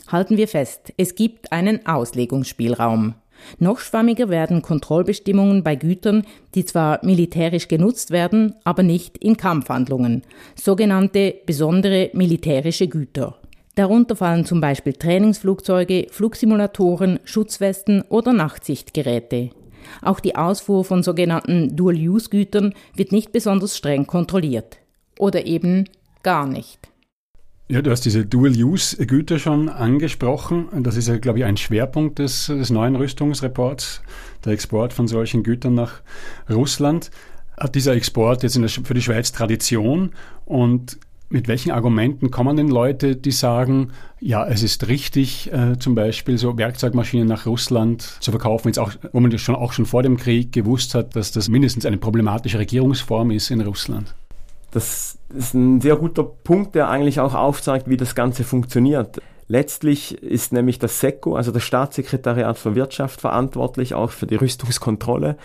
Halten 0.08 0.36
wir 0.36 0.48
fest, 0.48 0.92
es 0.96 1.14
gibt 1.14 1.52
einen 1.52 1.86
Auslegungsspielraum. 1.86 3.14
Noch 3.58 3.78
schwammiger 3.78 4.28
werden 4.28 4.62
Kontrollbestimmungen 4.62 5.62
bei 5.62 5.74
Gütern, 5.74 6.26
die 6.54 6.64
zwar 6.64 7.04
militärisch 7.04 7.68
genutzt 7.68 8.10
werden, 8.10 8.54
aber 8.64 8.82
nicht 8.82 9.16
in 9.18 9.36
Kampfhandlungen, 9.36 10.22
sogenannte 10.56 11.34
besondere 11.46 12.10
militärische 12.12 12.88
Güter. 12.88 13.38
Darunter 13.74 14.16
fallen 14.16 14.44
zum 14.44 14.60
Beispiel 14.60 14.92
Trainingsflugzeuge, 14.92 16.08
Flugsimulatoren, 16.10 17.20
Schutzwesten 17.24 18.02
oder 18.08 18.32
Nachtsichtgeräte. 18.32 19.50
Auch 20.02 20.20
die 20.20 20.36
Ausfuhr 20.36 20.84
von 20.84 21.02
sogenannten 21.02 21.76
Dual-Use-Gütern 21.76 22.74
wird 22.94 23.12
nicht 23.12 23.32
besonders 23.32 23.76
streng 23.76 24.06
kontrolliert. 24.06 24.78
Oder 25.18 25.46
eben 25.46 25.88
gar 26.22 26.46
nicht. 26.46 26.90
Ja, 27.68 27.82
du 27.82 27.92
hast 27.92 28.04
diese 28.04 28.26
Dual-Use-Güter 28.26 29.38
schon 29.38 29.68
angesprochen. 29.68 30.68
Das 30.82 30.96
ist 30.96 31.06
ja, 31.06 31.18
glaube 31.18 31.38
ich, 31.38 31.44
ein 31.44 31.56
Schwerpunkt 31.56 32.18
des, 32.18 32.46
des 32.46 32.70
neuen 32.70 32.96
Rüstungsreports, 32.96 34.02
der 34.44 34.52
Export 34.52 34.92
von 34.92 35.06
solchen 35.06 35.44
Gütern 35.44 35.74
nach 35.74 36.00
Russland. 36.50 37.12
Hat 37.56 37.76
dieser 37.76 37.94
Export 37.94 38.42
jetzt 38.42 38.56
der, 38.56 38.68
für 38.68 38.94
die 38.94 39.02
Schweiz 39.02 39.30
Tradition 39.30 40.12
und 40.46 40.98
mit 41.30 41.46
welchen 41.46 41.70
Argumenten 41.70 42.30
kommen 42.30 42.56
denn 42.56 42.68
Leute, 42.68 43.14
die 43.16 43.30
sagen, 43.30 43.92
ja, 44.18 44.46
es 44.46 44.62
ist 44.62 44.88
richtig, 44.88 45.50
äh, 45.52 45.78
zum 45.78 45.94
Beispiel 45.94 46.36
so 46.36 46.58
Werkzeugmaschinen 46.58 47.26
nach 47.26 47.46
Russland 47.46 48.02
zu 48.20 48.32
verkaufen, 48.32 48.68
jetzt 48.68 48.78
auch, 48.78 48.92
wo 49.12 49.20
man 49.20 49.30
das 49.30 49.40
schon 49.40 49.54
auch 49.54 49.72
schon 49.72 49.86
vor 49.86 50.02
dem 50.02 50.16
Krieg 50.16 50.52
gewusst 50.52 50.94
hat, 50.94 51.14
dass 51.14 51.30
das 51.30 51.48
mindestens 51.48 51.86
eine 51.86 51.98
problematische 51.98 52.58
Regierungsform 52.58 53.30
ist 53.30 53.50
in 53.50 53.60
Russland? 53.60 54.14
Das 54.72 55.18
ist 55.34 55.54
ein 55.54 55.80
sehr 55.80 55.96
guter 55.96 56.24
Punkt, 56.24 56.74
der 56.74 56.90
eigentlich 56.90 57.20
auch 57.20 57.34
aufzeigt, 57.34 57.88
wie 57.88 57.96
das 57.96 58.14
Ganze 58.14 58.42
funktioniert. 58.44 59.20
Letztlich 59.46 60.20
ist 60.22 60.52
nämlich 60.52 60.78
das 60.78 61.00
SECO, 61.00 61.34
also 61.34 61.50
das 61.50 61.62
Staatssekretariat 61.62 62.58
für 62.58 62.74
Wirtschaft, 62.74 63.20
verantwortlich 63.20 63.94
auch 63.94 64.10
für 64.10 64.26
die 64.26 64.36
Rüstungskontrolle. 64.36 65.36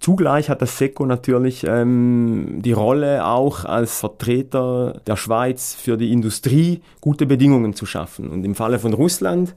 Zugleich 0.00 0.48
hat 0.48 0.62
das 0.62 0.78
SECO 0.78 1.06
natürlich 1.06 1.64
ähm, 1.66 2.60
die 2.62 2.72
Rolle 2.72 3.26
auch 3.26 3.64
als 3.64 3.98
Vertreter 3.98 5.00
der 5.06 5.16
Schweiz 5.16 5.74
für 5.74 5.96
die 5.96 6.12
Industrie 6.12 6.82
gute 7.00 7.26
Bedingungen 7.26 7.74
zu 7.74 7.84
schaffen. 7.84 8.28
Und 8.30 8.44
im 8.44 8.54
Falle 8.54 8.78
von 8.78 8.94
Russland 8.94 9.54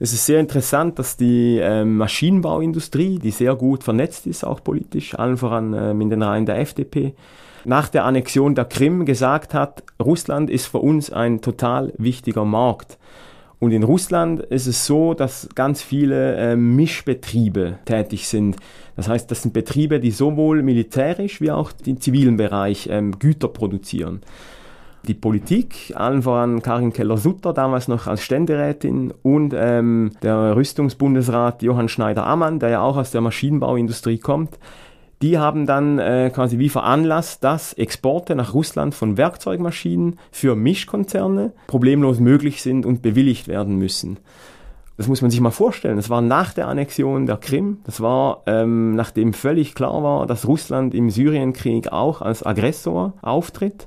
ist 0.00 0.12
es 0.12 0.26
sehr 0.26 0.40
interessant, 0.40 0.98
dass 0.98 1.16
die 1.16 1.58
ähm, 1.62 1.98
Maschinenbauindustrie, 1.98 3.18
die 3.18 3.30
sehr 3.30 3.54
gut 3.54 3.84
vernetzt 3.84 4.26
ist, 4.26 4.44
auch 4.44 4.64
politisch, 4.64 5.14
allen 5.14 5.36
voran 5.36 5.72
ähm, 5.74 6.00
in 6.00 6.10
den 6.10 6.22
Reihen 6.22 6.46
der 6.46 6.58
FDP, 6.58 7.14
nach 7.64 7.88
der 7.88 8.06
Annexion 8.06 8.54
der 8.54 8.64
Krim 8.64 9.04
gesagt 9.04 9.54
hat, 9.54 9.84
Russland 10.02 10.50
ist 10.50 10.66
für 10.66 10.78
uns 10.78 11.12
ein 11.12 11.42
total 11.42 11.92
wichtiger 11.98 12.44
Markt. 12.44 12.98
Und 13.60 13.72
in 13.72 13.82
Russland 13.82 14.40
ist 14.40 14.66
es 14.66 14.86
so, 14.86 15.12
dass 15.12 15.48
ganz 15.54 15.82
viele 15.82 16.34
äh, 16.36 16.56
Mischbetriebe 16.56 17.78
tätig 17.84 18.26
sind. 18.26 18.56
Das 18.96 19.06
heißt, 19.06 19.30
das 19.30 19.42
sind 19.42 19.52
Betriebe, 19.52 20.00
die 20.00 20.10
sowohl 20.10 20.62
militärisch 20.62 21.42
wie 21.42 21.50
auch 21.50 21.70
im 21.84 22.00
zivilen 22.00 22.38
Bereich 22.38 22.88
ähm, 22.90 23.18
Güter 23.18 23.48
produzieren. 23.48 24.22
Die 25.06 25.14
Politik, 25.14 25.92
allen 25.94 26.22
voran 26.22 26.62
Karin 26.62 26.92
Keller-Sutter, 26.92 27.52
damals 27.52 27.86
noch 27.88 28.06
als 28.06 28.22
Ständerätin, 28.22 29.12
und 29.22 29.54
ähm, 29.56 30.12
der 30.22 30.56
Rüstungsbundesrat 30.56 31.62
Johann 31.62 31.88
Schneider-Ammann, 31.88 32.60
der 32.60 32.70
ja 32.70 32.80
auch 32.80 32.96
aus 32.96 33.10
der 33.10 33.20
Maschinenbauindustrie 33.20 34.18
kommt, 34.18 34.58
die 35.22 35.38
haben 35.38 35.66
dann 35.66 35.98
äh, 35.98 36.30
quasi 36.34 36.58
wie 36.58 36.70
veranlasst, 36.70 37.44
dass 37.44 37.74
Exporte 37.74 38.34
nach 38.34 38.54
Russland 38.54 38.94
von 38.94 39.16
Werkzeugmaschinen 39.16 40.18
für 40.30 40.56
Mischkonzerne 40.56 41.52
problemlos 41.66 42.20
möglich 42.20 42.62
sind 42.62 42.86
und 42.86 43.02
bewilligt 43.02 43.46
werden 43.46 43.76
müssen. 43.76 44.18
Das 44.96 45.08
muss 45.08 45.22
man 45.22 45.30
sich 45.30 45.40
mal 45.40 45.50
vorstellen. 45.50 45.96
Das 45.96 46.10
war 46.10 46.20
nach 46.20 46.52
der 46.52 46.68
Annexion 46.68 47.24
der 47.26 47.38
Krim. 47.38 47.78
Das 47.84 48.00
war, 48.02 48.42
ähm, 48.46 48.94
nachdem 48.94 49.32
völlig 49.32 49.74
klar 49.74 50.02
war, 50.02 50.26
dass 50.26 50.46
Russland 50.46 50.94
im 50.94 51.08
Syrienkrieg 51.08 51.90
auch 51.90 52.20
als 52.20 52.44
Aggressor 52.44 53.14
auftritt. 53.22 53.86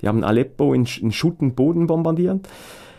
Die 0.00 0.08
haben 0.08 0.22
Aleppo 0.22 0.72
in, 0.72 0.86
in 1.00 1.10
Schutt 1.10 1.40
und 1.40 1.56
Boden 1.56 1.86
bombardiert. 1.86 2.48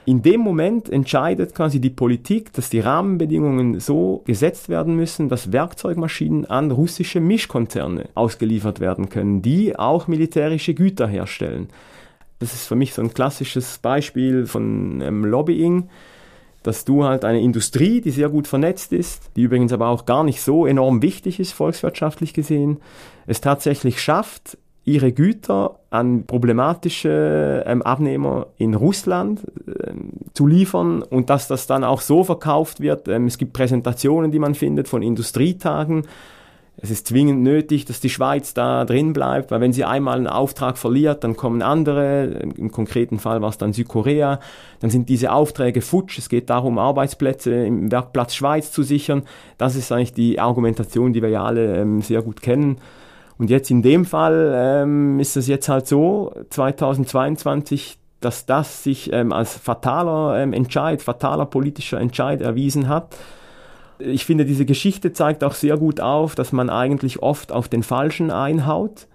In 0.08 0.22
dem 0.22 0.40
Moment 0.42 0.88
entscheidet 0.88 1.56
quasi 1.56 1.82
die 1.82 1.90
Politik, 1.90 2.54
dass 2.54 2.70
die 2.70 2.80
Rahmenbedingungen 2.80 3.80
so 3.80 4.22
gesetzt 4.26 4.70
werden 4.70 4.96
müssen, 4.96 5.30
dass 5.30 5.52
Werkzeugmaschinen 5.52 6.46
an 6.46 6.70
russische 6.70 7.20
Mischkonzerne 7.20 8.10
ausgeliefert 8.14 8.80
werden 8.80 9.10
können, 9.10 9.42
die 9.42 9.78
auch 9.78 10.08
militärische 10.08 10.76
Güter 10.76 11.08
herstellen. 11.08 11.70
Das 12.38 12.54
ist 12.54 12.68
für 12.68 12.76
mich 12.76 12.94
so 12.94 13.02
ein 13.02 13.16
klassisches 13.16 13.80
Beispiel 13.80 14.46
von 14.46 15.02
ähm, 15.02 15.26
Lobbying, 15.26 15.90
dass 16.62 16.86
du 16.86 17.04
halt 17.04 17.26
eine 17.26 17.42
Industrie, 17.42 18.02
die 18.02 18.12
sehr 18.12 18.30
gut 18.30 18.48
vernetzt 18.48 18.94
ist, 18.94 19.32
die 19.36 19.44
übrigens 19.44 19.74
aber 19.74 19.88
auch 19.88 20.06
gar 20.06 20.24
nicht 20.24 20.42
so 20.42 20.68
enorm 20.68 21.02
wichtig 21.02 21.40
ist, 21.40 21.54
volkswirtschaftlich 21.54 22.34
gesehen, 22.34 22.78
es 23.26 23.42
tatsächlich 23.42 24.02
schafft, 24.02 24.58
ihre 24.86 25.12
Güter 25.12 25.80
an 25.90 26.26
problematische 26.26 27.64
ähm, 27.66 27.82
Abnehmer 27.82 28.48
in 28.58 28.76
Russland 28.76 29.42
ähm, 29.68 30.12
zu 30.34 30.46
liefern 30.46 31.02
und 31.02 31.32
dass 31.32 31.48
das 31.48 31.66
dann 31.66 31.84
auch 31.84 32.02
so 32.02 32.24
verkauft 32.24 32.80
wird. 32.80 33.08
Ähm, 33.08 33.26
es 33.26 33.40
gibt 33.40 33.54
Präsentationen, 33.54 34.32
die 34.32 34.40
man 34.40 34.54
findet 34.54 34.88
von 34.88 35.02
Industrietagen. 35.02 36.04
Es 36.78 36.92
ist 36.92 37.08
zwingend 37.08 37.42
nötig, 37.42 37.86
dass 37.86 38.02
die 38.02 38.10
Schweiz 38.10 38.54
da 38.54 38.84
drin 38.84 39.14
bleibt, 39.14 39.50
weil 39.50 39.62
wenn 39.62 39.72
sie 39.72 39.86
einmal 39.86 40.18
einen 40.18 40.28
Auftrag 40.28 40.78
verliert, 40.78 41.24
dann 41.24 41.38
kommen 41.38 41.62
andere. 41.62 42.42
Im 42.58 42.70
konkreten 42.70 43.18
Fall 43.18 43.42
war 43.42 43.50
es 43.50 43.58
dann 43.58 43.72
Südkorea. 43.72 44.40
Dann 44.82 44.90
sind 44.90 45.08
diese 45.08 45.32
Aufträge 45.32 45.82
futsch. 45.82 46.20
Es 46.20 46.28
geht 46.28 46.50
darum, 46.50 46.78
Arbeitsplätze 46.78 47.66
im 47.66 47.92
Werkplatz 47.92 48.36
Schweiz 48.36 48.72
zu 48.74 48.84
sichern. 48.84 49.24
Das 49.58 49.76
ist 49.76 49.92
eigentlich 49.92 50.14
die 50.14 50.40
Argumentation, 50.40 51.14
die 51.14 51.22
wir 51.22 51.30
ja 51.30 51.46
alle 51.46 51.78
ähm, 51.78 52.02
sehr 52.02 52.22
gut 52.22 52.42
kennen. 52.42 52.78
Und 53.38 53.50
jetzt 53.50 53.70
in 53.70 53.82
dem 53.82 54.06
Fall 54.06 54.54
ähm, 54.56 55.20
ist 55.20 55.36
es 55.36 55.48
jetzt 55.48 55.68
halt 55.68 55.88
so, 55.88 56.34
2022, 56.50 57.98
dass 58.22 58.46
das 58.46 58.84
sich 58.84 59.12
ähm, 59.12 59.34
als 59.34 59.56
fataler 59.58 60.42
ähm, 60.42 60.54
Entscheid, 60.54 61.02
fataler 61.02 61.46
politischer 61.46 62.00
Entscheid 62.00 62.42
erwiesen 62.42 62.88
hat. 62.88 63.16
Ich 64.00 64.26
finde, 64.26 64.46
diese 64.46 64.66
Geschichte 64.66 65.14
zeigt 65.14 65.44
auch 65.44 65.54
sehr 65.54 65.78
gut 65.78 66.00
auf, 66.00 66.36
dass 66.36 66.52
man 66.52 66.70
eigentlich 66.70 67.22
oft 67.22 67.52
auf 67.52 67.68
den 67.68 67.84
Falschen 67.84 68.32
einhaut, 68.32 69.08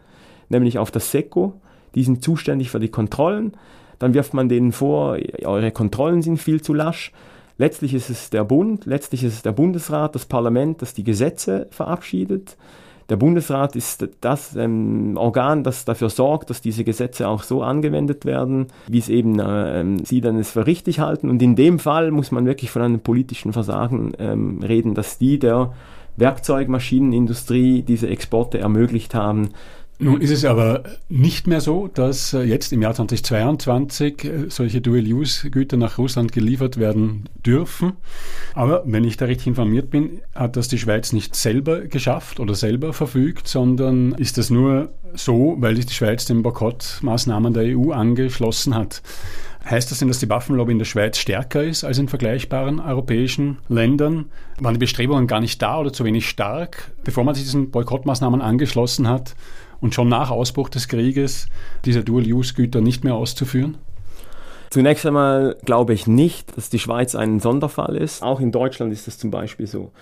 nämlich 0.49 0.79
auf 0.79 0.91
das 0.91 1.11
SECO. 1.11 1.55
Die 1.95 2.05
sind 2.05 2.23
zuständig 2.23 2.71
für 2.71 2.81
die 2.81 2.89
Kontrollen. 2.89 3.53
Dann 3.99 4.15
wirft 4.15 4.33
man 4.33 4.49
denen 4.49 4.73
vor, 4.73 5.19
eure 5.45 5.71
Kontrollen 5.73 6.23
sind 6.23 6.39
viel 6.39 6.63
zu 6.63 6.73
lasch. 6.73 7.13
Letztlich 7.59 7.93
ist 7.93 8.09
es 8.09 8.31
der 8.31 8.45
Bund, 8.45 8.87
letztlich 8.87 9.23
ist 9.25 9.35
es 9.35 9.43
der 9.43 9.53
Bundesrat, 9.53 10.15
das 10.15 10.25
Parlament, 10.25 10.81
das 10.81 10.95
die 10.95 11.05
Gesetze 11.05 11.67
verabschiedet. 11.71 12.57
Der 13.11 13.17
Bundesrat 13.17 13.75
ist 13.75 14.09
das 14.21 14.55
ähm, 14.55 15.17
Organ, 15.17 15.65
das 15.65 15.85
dafür 15.85 16.11
sorgt, 16.11 16.49
dass 16.49 16.61
diese 16.61 16.85
Gesetze 16.85 17.29
auch 17.29 17.43
so 17.43 17.63
angewendet 17.63 18.25
werden, 18.25 18.69
wie 18.87 18.99
es 18.99 19.09
eben 19.09 19.41
äh, 19.41 19.85
sie 20.05 20.21
dann 20.21 20.39
es 20.39 20.53
für 20.53 20.67
richtig 20.67 21.01
halten. 21.01 21.29
Und 21.29 21.43
in 21.43 21.57
dem 21.57 21.81
Fall 21.81 22.13
muss 22.13 22.31
man 22.31 22.47
wirklich 22.47 22.71
von 22.71 22.83
einem 22.83 23.01
politischen 23.01 23.53
Versagen 23.53 24.13
ähm, 24.19 24.61
reden, 24.63 24.95
dass 24.95 25.19
die 25.19 25.41
der 25.41 25.73
Werkzeugmaschinenindustrie 26.17 27.83
diese 27.83 28.09
Exporte 28.09 28.59
ermöglicht 28.59 29.15
haben. 29.15 29.51
Nun 30.03 30.23
ist 30.23 30.31
es 30.31 30.47
aber 30.47 30.85
nicht 31.11 31.47
mehr 31.47 31.61
so, 31.61 31.87
dass 31.87 32.33
äh, 32.33 32.41
jetzt 32.41 32.73
im 32.73 32.81
Jahr 32.81 32.95
2022 32.95 34.25
äh, 34.25 34.45
solche 34.49 34.81
Dual-Use-Güter 34.81 35.77
nach 35.77 35.99
Russland 35.99 36.33
geliefert 36.33 36.79
werden 36.79 37.29
dürfen. 37.45 37.93
Aber 38.55 38.83
wenn 38.87 39.05
ich 39.05 39.19
da 39.19 39.27
richtig 39.27 39.49
informiert 39.49 39.91
bin, 39.91 40.23
hat 40.35 40.57
das 40.57 40.69
die 40.69 40.79
Schweiz 40.79 41.13
nicht 41.13 41.35
selber 41.35 41.81
geschafft 41.81 42.41
oder 42.41 42.55
selber 42.55 42.95
verfügt, 42.95 43.47
sondern 43.47 44.13
ist 44.13 44.39
das 44.39 44.49
nur 44.49 44.91
so, 45.13 45.57
weil 45.59 45.77
sich 45.77 45.85
die 45.85 45.95
Schweiz 45.95 46.25
den 46.25 46.43
Boykottmaßnahmen 46.43 47.53
der 47.53 47.77
EU 47.77 47.93
angeschlossen 47.93 48.75
hat. 48.75 49.03
Heißt 49.69 49.91
das 49.91 49.99
denn, 49.99 50.09
dass 50.09 50.19
die 50.19 50.29
Waffenlobby 50.29 50.73
in 50.73 50.79
der 50.79 50.87
Schweiz 50.87 51.19
stärker 51.19 51.63
ist 51.63 51.85
als 51.85 51.99
in 51.99 52.09
vergleichbaren 52.09 52.81
europäischen 52.81 53.59
Ländern? 53.69 54.27
Waren 54.59 54.75
die 54.75 54.81
Bestrebungen 54.81 55.27
gar 55.27 55.41
nicht 55.41 55.61
da 55.61 55.79
oder 55.79 55.93
zu 55.93 56.05
wenig 56.05 56.29
stark, 56.29 56.93
bevor 57.05 57.25
man 57.25 57.35
sich 57.35 57.45
diesen 57.45 57.71
Boykottmaßnahmen 57.71 58.41
angeschlossen 58.41 59.07
hat 59.07 59.35
und 59.81 59.95
schon 59.95 60.09
nach 60.09 60.31
Ausbruch 60.31 60.71
des 60.71 60.89
Krieges 60.89 61.49
diese 61.85 62.03
Dual-Use-Güter 62.03 62.81
nicht 62.81 63.05
mehr 63.05 63.15
auszuführen? 63.15 63.77
Zunächst 64.71 65.05
einmal 65.05 65.57
glaube 65.65 65.93
ich 65.93 66.07
nicht, 66.07 66.57
dass 66.57 66.71
die 66.71 66.79
Schweiz 66.79 67.15
ein 67.15 67.41
Sonderfall 67.41 67.97
ist. 67.97 68.23
Auch 68.23 68.41
in 68.41 68.53
Deutschland 68.53 68.93
ist 68.93 69.09
es 69.09 69.19
zum 69.19 69.31
Beispiel 69.31 69.67
so, 69.67 69.93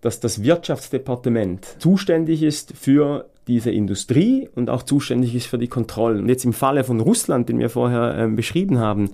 dass 0.00 0.20
das 0.20 0.42
Wirtschaftsdepartement 0.42 1.76
zuständig 1.78 2.42
ist 2.42 2.74
für 2.76 3.26
diese 3.46 3.70
Industrie 3.70 4.48
und 4.54 4.70
auch 4.70 4.82
zuständig 4.82 5.34
ist 5.34 5.46
für 5.46 5.58
die 5.58 5.68
Kontrollen. 5.68 6.20
Und 6.20 6.28
jetzt 6.28 6.44
im 6.44 6.52
Falle 6.52 6.84
von 6.84 7.00
Russland, 7.00 7.48
den 7.48 7.58
wir 7.58 7.70
vorher 7.70 8.18
äh, 8.18 8.28
beschrieben 8.28 8.78
haben, 8.78 9.10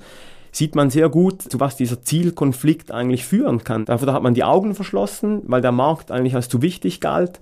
sieht 0.51 0.75
man 0.75 0.91
sehr 0.91 1.09
gut, 1.09 1.43
zu 1.43 1.61
was 1.61 1.77
dieser 1.77 2.03
Zielkonflikt 2.03 2.93
eigentlich 2.93 3.25
führen 3.25 3.65
kann. 3.65 3.85
Dafür 3.85 4.13
hat 4.13 4.23
man 4.23 4.35
die 4.35 4.45
Augen 4.45 4.75
verschlossen, 4.75 5.43
weil 5.45 5.63
der 5.63 5.73
Markt 5.73 6.11
eigentlich 6.11 6.35
als 6.35 6.49
zu 6.49 6.63
wichtig 6.63 7.01
galt. 7.01 7.41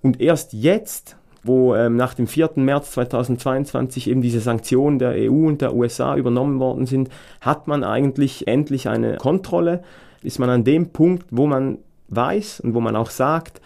Und 0.00 0.20
erst 0.20 0.52
jetzt 0.52 1.16
wo 1.42 1.74
ähm, 1.74 1.96
nach 1.96 2.14
dem 2.14 2.26
4. 2.26 2.50
März 2.56 2.92
2022 2.92 4.08
eben 4.08 4.22
diese 4.22 4.40
Sanktionen 4.40 4.98
der 4.98 5.12
EU 5.12 5.46
und 5.46 5.60
der 5.60 5.74
USA 5.74 6.16
übernommen 6.16 6.60
worden 6.60 6.86
sind, 6.86 7.08
hat 7.40 7.66
man 7.66 7.84
eigentlich 7.84 8.46
endlich 8.46 8.88
eine 8.88 9.16
Kontrolle, 9.16 9.82
ist 10.22 10.38
man 10.38 10.50
an 10.50 10.64
dem 10.64 10.90
Punkt, 10.90 11.26
wo 11.30 11.46
man 11.46 11.78
weiß 12.14 12.60
und 12.60 12.74
wo 12.74 12.80
man 12.80 12.96
auch 12.96 13.10
sagt, 13.10 13.60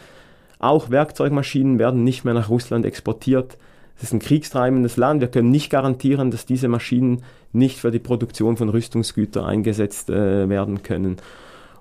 auch 0.58 0.90
Werkzeugmaschinen 0.90 1.78
werden 1.78 2.04
nicht 2.04 2.24
mehr 2.24 2.34
nach 2.34 2.48
Russland 2.48 2.86
exportiert. 2.86 3.58
Es 3.96 4.04
ist 4.04 4.12
ein 4.12 4.20
kriegstreibendes 4.20 4.96
Land. 4.96 5.20
Wir 5.20 5.28
können 5.28 5.50
nicht 5.50 5.70
garantieren, 5.70 6.30
dass 6.30 6.46
diese 6.46 6.68
Maschinen 6.68 7.22
nicht 7.52 7.78
für 7.78 7.90
die 7.90 7.98
Produktion 7.98 8.56
von 8.56 8.68
Rüstungsgütern 8.68 9.44
eingesetzt 9.44 10.10
äh, 10.10 10.48
werden 10.48 10.82
können. 10.82 11.16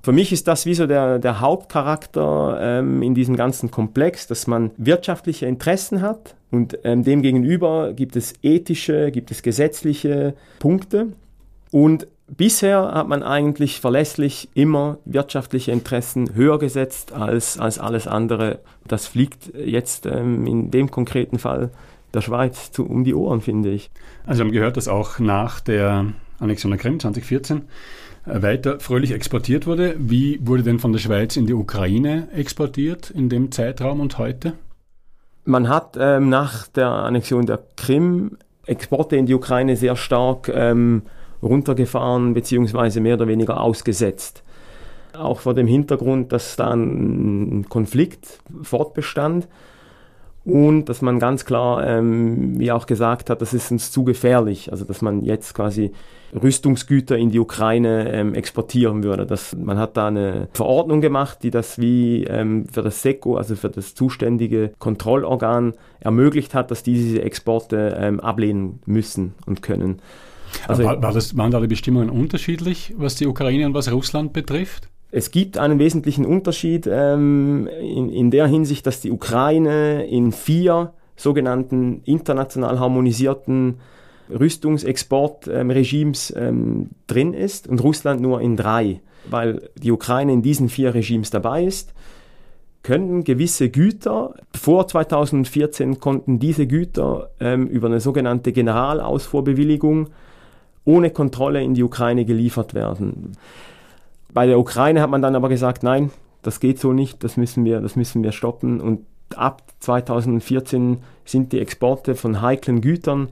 Für 0.02 0.12
mich 0.12 0.32
ist 0.32 0.48
das 0.48 0.68
wie 0.68 0.76
so 0.76 0.86
der, 0.86 1.18
der 1.18 1.40
Hauptcharakter 1.40 2.60
ähm, 2.62 3.02
in 3.02 3.16
diesem 3.16 3.36
ganzen 3.36 3.72
Komplex, 3.72 4.28
dass 4.28 4.46
man 4.46 4.70
wirtschaftliche 4.78 5.48
Interessen 5.48 6.02
hat 6.02 6.36
und 6.52 6.78
ähm, 6.84 7.04
dem 7.04 7.24
gegenüber 7.24 7.92
gibt 7.94 8.16
es 8.16 8.36
ethische, 8.44 9.10
gibt 9.10 9.32
es 9.32 9.42
gesetzliche 9.42 10.36
Punkte. 10.60 11.08
Und 11.72 12.08
bisher 12.28 12.92
hat 12.94 13.08
man 13.08 13.24
eigentlich 13.24 13.82
verlässlich 13.82 14.50
immer 14.54 14.98
wirtschaftliche 15.06 15.72
Interessen 15.72 16.36
höher 16.36 16.60
gesetzt 16.60 17.14
als, 17.14 17.60
als 17.60 17.80
alles 17.80 18.08
andere. 18.08 18.60
Das 18.88 19.08
fliegt 19.08 19.54
jetzt 19.56 20.06
ähm, 20.06 20.46
in 20.48 20.72
dem 20.72 20.92
konkreten 20.92 21.40
Fall 21.40 21.72
der 22.14 22.22
Schweiz 22.22 22.72
zu, 22.72 22.86
um 22.86 23.04
die 23.04 23.14
Ohren, 23.14 23.42
finde 23.42 23.72
ich. 23.72 23.92
Also 24.26 24.40
wir 24.40 24.46
haben 24.46 24.54
gehört, 24.54 24.78
dass 24.78 24.88
auch 24.88 25.20
nach 25.20 25.60
der 25.60 26.14
Annexion 26.40 26.72
der 26.72 26.80
Krim 26.80 27.00
2014 27.00 27.64
weiter 28.26 28.80
fröhlich 28.80 29.12
exportiert 29.12 29.68
wurde. 29.68 29.96
Wie 30.00 30.40
wurde 30.42 30.64
denn 30.64 30.80
von 30.80 30.92
der 30.92 31.00
Schweiz 31.00 31.38
in 31.38 31.46
die 31.46 31.54
Ukraine 31.54 32.28
exportiert 32.34 33.10
in 33.10 33.30
dem 33.30 33.52
Zeitraum 33.52 34.00
und 34.00 34.18
heute? 34.18 34.54
Man 35.44 35.70
hat 35.70 35.96
ähm, 36.00 36.30
nach 36.30 36.68
der 36.68 36.90
Annexion 36.90 37.46
der 37.46 37.60
Krim 37.78 38.38
Exporte 38.66 39.16
in 39.16 39.28
die 39.28 39.36
Ukraine 39.36 39.76
sehr 39.76 39.96
stark 39.96 40.50
ähm, 40.50 41.04
runtergefahren 41.46 42.34
bzw. 42.34 43.00
mehr 43.00 43.16
oder 43.16 43.28
weniger 43.28 43.62
ausgesetzt. 43.62 44.44
Auch 45.14 45.40
vor 45.40 45.54
dem 45.54 45.68
Hintergrund, 45.68 46.34
dass 46.34 46.56
da 46.58 46.74
ein 46.74 47.68
Konflikt 47.70 48.40
fortbestand 48.64 49.48
und 50.46 50.90
dass 50.90 51.02
man 51.02 51.20
ganz 51.20 51.44
klar, 51.44 51.86
ähm, 51.88 52.60
wie 52.60 52.72
auch 52.72 52.86
gesagt 52.86 53.30
hat, 53.32 53.42
das 53.42 53.54
ist 53.54 53.72
uns 53.72 53.92
zu 53.92 54.04
gefährlich. 54.04 54.72
Also 54.72 54.86
dass 54.86 55.02
man 55.02 55.24
jetzt 55.24 55.56
quasi 55.56 55.92
Rüstungsgüter 56.36 57.18
in 57.18 57.32
die 57.32 57.40
Ukraine 57.40 58.12
ähm, 58.12 58.36
exportieren 58.36 59.04
würde. 59.04 59.26
Das, 59.26 59.56
man 59.56 59.80
hat 59.80 59.98
da 59.98 60.08
eine 60.08 60.48
Verordnung 60.54 61.02
gemacht, 61.02 61.40
die 61.42 61.50
das 61.50 61.80
wie 61.80 62.26
ähm, 62.26 62.68
für 62.72 62.84
das 62.84 63.02
SECO, 63.02 63.38
also 63.38 63.56
für 63.56 63.70
das 63.70 63.96
zuständige 63.96 64.72
Kontrollorgan, 64.78 65.74
ermöglicht 66.00 66.54
hat, 66.54 66.70
dass 66.70 66.84
diese 66.84 67.24
Exporte 67.24 67.98
ähm, 68.00 68.20
ablehnen 68.20 68.80
müssen 68.86 69.34
und 69.48 69.64
können. 69.64 70.00
Also, 70.68 70.84
war, 70.84 71.02
war 71.02 71.14
das, 71.14 71.38
waren 71.38 71.52
da 71.52 71.60
die 71.60 71.68
Bestimmungen 71.68 72.10
unterschiedlich, 72.10 72.94
was 72.98 73.16
die 73.16 73.28
Ukraine 73.28 73.66
und 73.66 73.74
was 73.74 73.92
Russland 73.92 74.34
betrifft? 74.34 74.90
Es 75.12 75.32
gibt 75.32 75.58
einen 75.58 75.80
wesentlichen 75.80 76.26
Unterschied 76.26 76.88
ähm, 76.92 77.70
in, 77.80 78.10
in 78.10 78.32
der 78.32 78.48
Hinsicht, 78.48 78.86
dass 78.86 79.02
die 79.02 79.12
Ukraine 79.12 80.06
in 80.08 80.32
vier 80.32 80.94
sogenannten 81.16 82.02
international 82.04 82.80
harmonisierten 82.80 83.80
Rüstungsexportregimes 84.30 86.34
ähm, 86.36 86.90
drin 87.08 87.34
ist 87.34 87.68
und 87.68 87.82
Russland 87.82 88.22
nur 88.22 88.42
in 88.42 88.58
drei. 88.58 89.02
Weil 89.30 89.70
die 89.76 89.92
Ukraine 89.92 90.34
in 90.34 90.42
diesen 90.42 90.70
vier 90.70 90.94
Regimes 90.94 91.30
dabei 91.30 91.64
ist, 91.64 91.94
können 92.84 93.24
gewisse 93.24 93.70
Güter, 93.70 94.36
vor 94.54 94.88
2014 94.88 96.00
konnten 96.00 96.38
diese 96.38 96.68
Güter 96.68 97.32
ähm, 97.40 97.68
über 97.68 97.88
eine 97.88 98.00
sogenannte 98.00 98.52
Generalausfuhrbewilligung 98.52 100.10
ohne 100.86 101.10
Kontrolle 101.10 101.62
in 101.62 101.74
die 101.74 101.84
Ukraine 101.84 102.26
geliefert 102.26 102.74
werden. 102.74 103.34
Bei 104.34 104.46
der 104.46 104.60
Ukraine 104.60 105.02
hat 105.02 105.10
man 105.10 105.22
dann 105.22 105.36
aber 105.36 105.50
gesagt, 105.50 105.84
nein, 105.84 106.12
das 106.42 106.60
geht 106.60 106.80
so 106.80 106.94
nicht, 106.94 107.24
das 107.24 107.38
müssen 107.38 107.66
wir, 107.66 107.82
das 107.82 107.96
müssen 107.96 108.24
wir 108.24 108.32
stoppen. 108.32 108.80
Und 108.80 109.06
ab 109.36 109.64
2014 109.80 111.00
sind 111.26 111.52
die 111.52 111.60
Exporte 111.60 112.16
von 112.16 112.42
heiklen 112.42 112.82
Gütern 112.82 113.30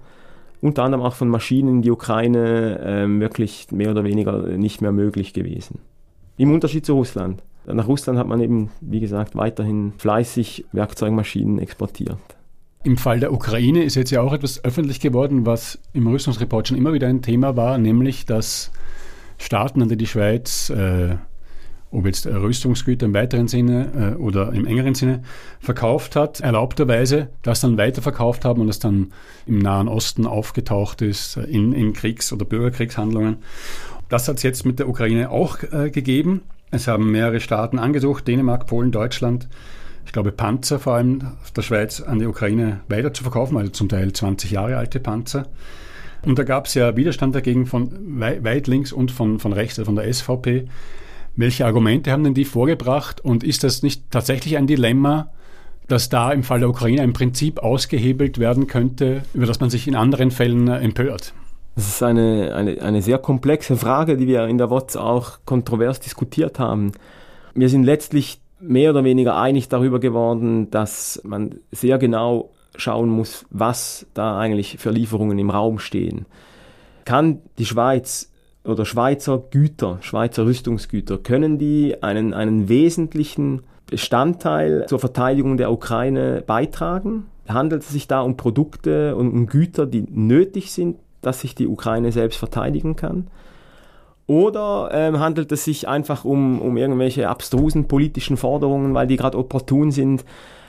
unter 0.63 0.83
anderem 0.83 1.03
auch 1.03 1.13
von 1.13 1.27
Maschinen 1.27 1.67
in 1.67 1.81
die 1.81 1.91
Ukraine 1.91 2.79
ähm, 2.85 3.19
wirklich 3.19 3.67
mehr 3.71 3.91
oder 3.91 4.05
weniger 4.05 4.43
nicht 4.43 4.81
mehr 4.81 4.93
möglich 4.93 5.33
gewesen. 5.33 5.79
Im 6.37 6.53
Unterschied 6.53 6.85
zu 6.85 6.93
Russland. 6.93 7.43
Nach 7.65 7.87
Russland 7.87 8.17
hat 8.17 8.27
man 8.27 8.39
eben, 8.39 8.71
wie 8.79 9.01
gesagt, 9.01 9.35
weiterhin 9.35 9.91
fleißig 9.97 10.65
Werkzeugmaschinen 10.71 11.59
exportiert. 11.59 12.17
Im 12.84 12.98
Fall 12.98 13.19
der 13.19 13.32
Ukraine 13.32 13.84
ist 13.84 13.96
jetzt 13.96 14.12
ja 14.12 14.22
auch 14.22 14.34
etwas 14.34 14.63
öffentlich 14.63 15.00
geworden, 15.00 15.46
was 15.46 15.80
im 15.93 16.08
Rüstungsreport 16.08 16.67
schon 16.67 16.78
immer 16.78 16.93
wieder 16.93 17.08
ein 17.08 17.22
Thema 17.22 17.56
war, 17.56 17.78
nämlich 17.78 18.26
dass 18.26 18.72
Staaten, 19.38 19.82
an 19.82 19.89
die 19.89 19.98
die 19.98 20.08
Schweiz 20.08 20.69
äh, 20.69 21.15
ob 21.93 22.08
jetzt 22.08 22.26
Rüstungsgüter 22.26 23.06
im 23.06 23.13
weiteren 23.13 23.48
Sinne 23.48 24.15
äh, 24.17 24.22
oder 24.22 24.52
im 24.52 24.65
engeren 24.65 24.96
Sinne 24.96 25.22
verkauft 25.60 26.15
hat, 26.15 26.39
erlaubterweise 26.39 27.30
das 27.43 27.62
dann 27.62 27.78
weiterverkauft 27.78 28.46
haben 28.46 28.62
und 28.62 28.67
das 28.67 28.80
dann 28.80 29.13
im 29.46 29.60
Nahen 29.60 29.88
Osten 29.88 30.26
aufgetaucht 30.26 31.02
ist 31.02 31.38
äh, 31.38 31.43
in, 31.43 31.72
in 31.72 31.93
Kriegs- 31.93 32.34
oder 32.34 32.46
Bürgerkriegshandlungen. 32.46 33.38
Das 34.10 34.28
hat 34.28 34.38
es 34.38 34.43
jetzt 34.43 34.65
mit 34.65 34.80
der 34.80 34.89
Ukraine 34.89 35.30
auch 35.30 35.60
äh, 35.72 35.91
gegeben. 35.91 36.41
Es 36.72 36.88
haben 36.88 37.12
mehrere 37.12 37.39
Staaten 37.39 37.78
angesucht, 37.78 38.28
Dänemark, 38.28 38.65
Polen, 38.65 38.91
Deutschland, 38.91 39.48
ich 40.05 40.11
glaube 40.11 40.31
Panzer 40.31 40.79
vor 40.79 40.93
allem 40.93 41.33
der 41.55 41.61
Schweiz 41.61 42.01
an 42.01 42.19
die 42.19 42.25
Ukraine 42.25 42.81
weiter 42.87 43.13
zu 43.13 43.23
verkaufen, 43.23 43.57
also 43.57 43.71
zum 43.71 43.89
Teil 43.89 44.13
20 44.13 44.51
Jahre 44.51 44.77
alte 44.77 44.99
Panzer. 44.99 45.47
Und 46.25 46.39
da 46.39 46.43
gab 46.43 46.67
es 46.67 46.73
ja 46.73 46.95
Widerstand 46.95 47.35
dagegen 47.35 47.65
von 47.65 48.19
weit 48.19 48.67
links 48.67 48.93
und 48.93 49.11
von, 49.11 49.39
von 49.39 49.53
rechts, 49.53 49.77
also 49.77 49.87
von 49.87 49.95
der 49.95 50.11
SVP. 50.11 50.67
Welche 51.35 51.65
Argumente 51.65 52.11
haben 52.11 52.23
denn 52.23 52.33
die 52.33 52.45
vorgebracht 52.45 53.19
und 53.21 53.43
ist 53.43 53.63
das 53.63 53.83
nicht 53.83 54.09
tatsächlich 54.11 54.57
ein 54.57 54.67
Dilemma, 54.67 55.31
dass 55.87 56.09
da 56.09 56.31
im 56.31 56.43
Fall 56.43 56.59
der 56.59 56.69
Ukraine 56.69 57.01
ein 57.01 57.13
Prinzip 57.13 57.59
ausgehebelt 57.59 58.39
werden 58.39 58.67
könnte, 58.67 59.23
über 59.33 59.45
das 59.45 59.59
man 59.59 59.69
sich 59.69 59.87
in 59.87 59.95
anderen 59.95 60.31
Fällen 60.31 60.67
empört? 60.67 61.33
Das 61.75 61.87
ist 61.87 62.03
eine, 62.03 62.53
eine, 62.55 62.81
eine 62.81 63.01
sehr 63.01 63.17
komplexe 63.17 63.75
Frage, 63.75 64.15
die 64.15 64.27
wir 64.27 64.45
in 64.45 64.59
der 64.59 64.69
WOTS 64.69 64.95
auch 64.95 65.39
kontrovers 65.43 65.99
diskutiert 65.99 66.59
haben. 66.59 66.91
Wir 67.55 67.67
sind 67.67 67.83
letztlich 67.83 68.39
mehr 68.67 68.91
oder 68.91 69.04
weniger 69.04 69.38
einig 69.38 69.69
darüber 69.69 69.99
geworden, 69.99 70.71
dass 70.71 71.21
man 71.23 71.56
sehr 71.71 71.97
genau 71.97 72.49
schauen 72.76 73.10
muss, 73.10 73.45
was 73.49 74.08
da 74.13 74.38
eigentlich 74.38 74.78
für 74.80 74.89
Lieferungen 74.89 75.38
im 75.38 75.49
Raum 75.49 75.80
stehen. 75.80 76.26
Kann 77.06 77.39
die 77.58 77.65
Schweiz 77.65 78.32
oder 78.63 78.86
Schweizer 78.86 79.43
Güter, 79.52 79.97
Schweizer 80.02 80.45
Rüstungsgüter, 80.45 81.17
können 81.17 81.58
die 81.58 82.02
einen, 82.02 82.34
einen 82.34 82.69
wesentlichen 82.69 83.63
Bestandteil 83.88 84.86
zur 84.88 84.99
Verteidigung 84.99 85.58
der 85.58 85.71
Ukraine 85.71 86.43
beitragen? 86.45 87.26
Handelt 87.47 87.84
es 87.84 87.89
sich 87.89 88.08
da 88.08 88.21
um 88.21 88.38
Produkte 88.38 89.15
und 89.15 89.32
um 89.32 89.47
Güter, 89.47 89.86
die 89.86 90.06
nötig 90.10 90.71
sind, 90.71 90.97
dass 91.21 91.41
sich 91.41 91.56
die 91.56 91.67
Ukraine 91.67 92.12
selbst 92.12 92.38
verteidigen 92.38 92.95
kann? 92.95 93.28
Oder 94.25 94.89
ähm, 94.93 95.19
handelt 95.19 95.51
es 95.51 95.65
sich 95.65 95.88
einfach 95.88 96.23
um, 96.23 96.62
um 96.62 96.77
irgendwelche 96.77 97.27
abstrusen 97.27 97.88
politischen 97.88 98.38
Forderungen, 98.38 98.93
weil 98.93 99.07
die 99.07 99.17
gerade 99.17 99.38
opportun 99.38 99.91
sind, 99.91 100.23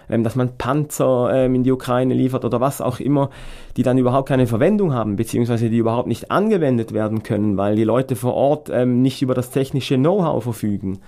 ähm, 0.08 0.24
dass 0.24 0.34
man 0.34 0.56
Panzer 0.58 1.30
ähm, 1.32 1.54
in 1.54 1.62
die 1.62 1.72
Ukraine 1.72 2.14
liefert 2.14 2.44
oder 2.44 2.60
was 2.60 2.80
auch 2.80 3.00
immer, 3.00 3.30
die 3.76 3.82
dann 3.82 3.98
überhaupt 3.98 4.28
keine 4.28 4.46
Verwendung 4.46 4.92
haben, 4.92 5.16
beziehungsweise 5.16 5.70
die 5.70 5.78
überhaupt 5.78 6.08
nicht 6.08 6.30
angewendet 6.30 6.92
werden 6.92 7.22
können, 7.22 7.56
weil 7.56 7.76
die 7.76 7.84
Leute 7.84 8.16
vor 8.16 8.34
Ort 8.34 8.70
ähm, 8.70 9.02
nicht 9.02 9.22
über 9.22 9.34
das 9.34 9.50
technische 9.50 9.96
Know-how 9.96 10.42
verfügen, 10.42 10.98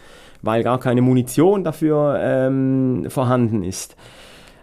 weil 0.43 0.63
gar 0.63 0.79
keine 0.79 1.03
Munition 1.03 1.65
dafür 1.65 2.19
ähm, 2.21 3.07
vorhanden 3.09 3.65
ist. 3.65 3.97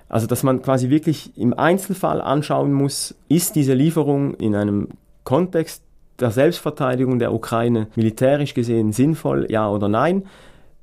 Also 0.10 0.28
dass 0.28 0.44
man 0.44 0.62
quasi 0.62 0.90
wirklich 0.90 1.38
im 1.38 1.54
Einzelfall 1.54 2.22
anschauen 2.22 2.72
muss, 2.72 3.16
ist 3.30 3.56
diese 3.56 3.74
Lieferung 3.74 4.36
in 4.36 4.56
einem 4.56 4.90
Kontext 5.24 5.84
der 6.20 6.32
Selbstverteidigung 6.32 7.20
der 7.20 7.34
Ukraine 7.34 7.88
militärisch 7.96 8.54
gesehen 8.54 8.92
sinnvoll, 8.92 9.48
ja 9.50 9.70
oder 9.70 9.90
nein? 9.90 10.24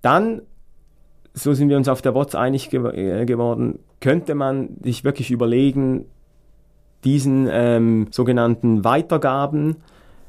Dann, 0.02 0.42
so 1.34 1.52
sind 1.52 1.68
wir 1.68 1.76
uns 1.76 1.88
auf 1.88 2.02
der 2.02 2.14
WOTS 2.14 2.34
einig 2.34 2.70
ge 2.70 2.80
äh, 3.20 3.24
geworden, 3.26 3.80
könnte 4.00 4.34
man 4.34 4.76
sich 4.82 5.04
wirklich 5.04 5.30
überlegen, 5.30 6.06
diesen 7.04 7.48
ähm, 7.50 8.08
sogenannten 8.10 8.84
Weitergaben 8.84 9.76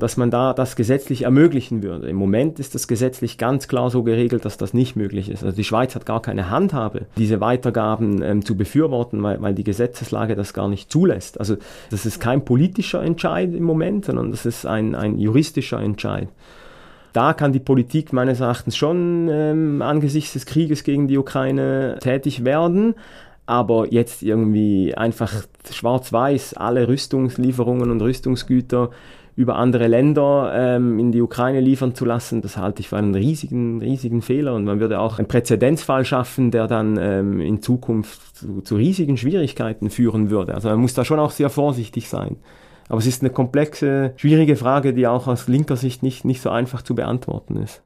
dass 0.02 0.18
man 0.18 0.32
da 0.32 0.54
das 0.54 0.76
gesetzlich 0.76 1.24
ermöglichen 1.24 1.84
würde. 1.84 2.10
Im 2.10 2.16
Moment 2.16 2.60
ist 2.60 2.74
das 2.74 2.88
gesetzlich 2.88 3.38
ganz 3.38 3.68
klar 3.68 3.92
so 3.92 4.02
geregelt, 4.02 4.46
dass 4.46 4.58
das 4.58 4.74
nicht 4.74 4.96
möglich 4.96 5.30
ist. 5.30 5.44
Also 5.44 5.56
die 5.56 5.64
Schweiz 5.64 5.94
hat 5.94 6.08
gar 6.08 6.24
keine 6.24 6.50
Handhabe, 6.50 7.06
diese 7.18 7.40
Weitergaben 7.40 8.24
ähm, 8.24 8.44
zu 8.44 8.58
befürworten, 8.58 9.22
weil, 9.22 9.40
weil 9.42 9.54
die 9.54 9.64
Gesetzeslage 9.64 10.36
das 10.36 10.54
gar 10.54 10.68
nicht 10.68 10.92
zulässt. 10.92 11.40
Also 11.40 11.58
das 11.92 12.08
ist 12.08 12.20
kein 12.20 12.44
politischer 12.44 13.04
Entscheid 13.04 13.54
im 13.54 13.64
Moment, 13.64 14.06
sondern 14.06 14.32
das 14.32 14.48
ist 14.48 14.66
ein, 14.66 14.96
ein 14.96 15.20
juristischer 15.20 15.80
Entscheid. 15.80 16.30
Da 17.14 17.34
kann 17.34 17.54
die 17.54 17.60
Politik 17.60 18.12
meines 18.12 18.40
Erachtens 18.40 18.78
schon 18.78 19.30
ähm, 19.30 19.82
angesichts 19.84 20.34
des 20.34 20.48
Krieges 20.48 20.84
gegen 20.84 21.08
die 21.08 21.18
Ukraine 21.18 21.98
tätig 22.02 22.44
werden. 22.44 22.96
Aber 23.52 23.92
jetzt 23.92 24.24
irgendwie 24.24 24.96
einfach 24.96 25.44
schwarz-weiß 25.70 26.54
alle 26.54 26.88
Rüstungslieferungen 26.88 27.92
und 27.92 28.02
Rüstungsgüter 28.02 28.92
über 29.36 29.58
andere 29.58 29.88
Länder 29.88 30.54
ähm, 30.56 30.98
in 31.00 31.12
die 31.12 31.22
Ukraine 31.22 31.60
liefern 31.60 31.94
zu 31.94 32.06
lassen, 32.06 32.42
das 32.42 32.56
halte 32.56 32.80
ich 32.80 32.88
für 32.88 32.96
einen 32.96 33.14
riesigen, 33.14 33.82
riesigen 33.82 34.22
Fehler. 34.22 34.56
Und 34.56 34.64
man 34.64 34.80
würde 34.80 35.02
auch 35.02 35.20
einen 35.20 35.28
Präzedenzfall 35.28 36.06
schaffen, 36.06 36.52
der 36.52 36.68
dann 36.68 36.98
ähm, 36.98 37.42
in 37.42 37.62
Zukunft 37.62 38.38
zu, 38.38 38.62
zu 38.62 38.78
riesigen 38.78 39.18
Schwierigkeiten 39.18 39.90
führen 39.90 40.30
würde. 40.30 40.54
Also 40.54 40.70
man 40.70 40.80
muss 40.80 40.94
da 40.94 41.04
schon 41.04 41.20
auch 41.20 41.32
sehr 41.32 41.50
vorsichtig 41.50 42.08
sein. 42.08 42.38
Aber 42.88 43.00
es 43.00 43.06
ist 43.06 43.22
eine 43.22 43.32
komplexe, 43.32 44.14
schwierige 44.16 44.56
Frage, 44.56 44.94
die 44.94 45.08
auch 45.08 45.28
aus 45.28 45.50
linker 45.50 45.76
Sicht 45.76 46.04
nicht, 46.04 46.24
nicht 46.24 46.42
so 46.42 46.52
einfach 46.52 46.84
zu 46.84 46.96
beantworten 46.96 47.58
ist. 47.58 47.84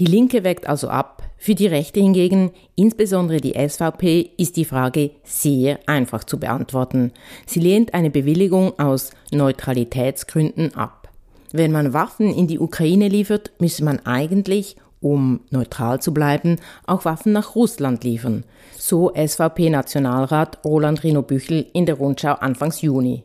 Die 0.00 0.06
Linke 0.06 0.44
weckt 0.44 0.66
also 0.66 0.88
ab. 0.88 1.22
Für 1.36 1.54
die 1.54 1.66
Rechte 1.66 2.00
hingegen, 2.00 2.52
insbesondere 2.74 3.38
die 3.38 3.52
SVP, 3.52 4.30
ist 4.38 4.56
die 4.56 4.64
Frage 4.64 5.10
sehr 5.24 5.78
einfach 5.86 6.24
zu 6.24 6.40
beantworten. 6.40 7.12
Sie 7.44 7.60
lehnt 7.60 7.92
eine 7.92 8.08
Bewilligung 8.08 8.78
aus 8.78 9.10
Neutralitätsgründen 9.30 10.74
ab. 10.74 11.10
Wenn 11.52 11.70
man 11.70 11.92
Waffen 11.92 12.32
in 12.32 12.46
die 12.46 12.58
Ukraine 12.58 13.08
liefert, 13.08 13.52
müsse 13.58 13.84
man 13.84 13.98
eigentlich, 14.06 14.76
um 15.00 15.40
neutral 15.50 16.00
zu 16.00 16.14
bleiben, 16.14 16.56
auch 16.86 17.04
Waffen 17.04 17.32
nach 17.32 17.54
Russland 17.54 18.02
liefern. 18.02 18.44
So 18.78 19.12
SVP-Nationalrat 19.14 20.64
Roland 20.64 21.04
Rino 21.04 21.20
Büchel 21.20 21.66
in 21.74 21.84
der 21.84 21.96
Rundschau 21.96 22.32
Anfangs 22.32 22.80
Juni. 22.80 23.22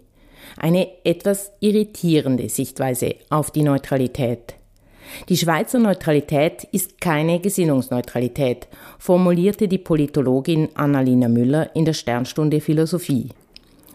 Eine 0.57 0.89
etwas 1.05 1.53
irritierende 1.61 2.49
Sichtweise 2.49 3.15
auf 3.29 3.51
die 3.51 3.63
Neutralität. 3.63 4.55
Die 5.29 5.37
Schweizer 5.37 5.79
Neutralität 5.79 6.67
ist 6.71 7.01
keine 7.01 7.39
Gesinnungsneutralität, 7.39 8.67
formulierte 8.99 9.67
die 9.67 9.77
Politologin 9.77 10.69
Annalena 10.75 11.27
Müller 11.27 11.75
in 11.75 11.85
der 11.85 11.93
Sternstunde 11.93 12.61
Philosophie. 12.61 13.29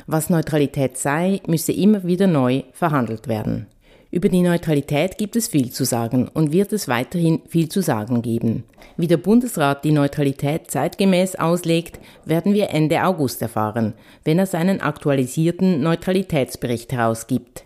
Was 0.06 0.30
Neutralität 0.30 0.96
sei, 0.96 1.40
müsse 1.46 1.72
immer 1.72 2.04
wieder 2.04 2.26
neu 2.26 2.62
verhandelt 2.72 3.28
werden. 3.28 3.66
Über 4.12 4.28
die 4.28 4.42
Neutralität 4.42 5.18
gibt 5.18 5.36
es 5.36 5.46
viel 5.46 5.70
zu 5.70 5.84
sagen 5.84 6.28
und 6.34 6.50
wird 6.52 6.72
es 6.72 6.88
weiterhin 6.88 7.42
viel 7.46 7.68
zu 7.68 7.80
sagen 7.80 8.22
geben. 8.22 8.64
Wie 8.96 9.06
der 9.06 9.18
Bundesrat 9.18 9.84
die 9.84 9.92
Neutralität 9.92 10.68
zeitgemäß 10.68 11.36
auslegt, 11.36 12.00
werden 12.24 12.52
wir 12.52 12.70
Ende 12.70 13.04
August 13.04 13.40
erfahren, 13.40 13.94
wenn 14.24 14.40
er 14.40 14.46
seinen 14.46 14.80
aktualisierten 14.80 15.80
Neutralitätsbericht 15.80 16.92
herausgibt. 16.92 17.64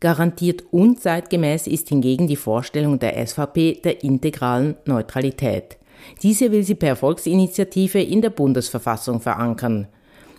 Garantiert 0.00 0.64
unzeitgemäß 0.70 1.66
ist 1.66 1.90
hingegen 1.90 2.26
die 2.26 2.36
Vorstellung 2.36 2.98
der 2.98 3.24
SVP 3.26 3.80
der 3.84 4.02
integralen 4.02 4.76
Neutralität. 4.86 5.76
Diese 6.22 6.50
will 6.50 6.62
sie 6.62 6.74
per 6.74 6.96
Volksinitiative 6.96 8.00
in 8.00 8.22
der 8.22 8.30
Bundesverfassung 8.30 9.20
verankern. 9.20 9.88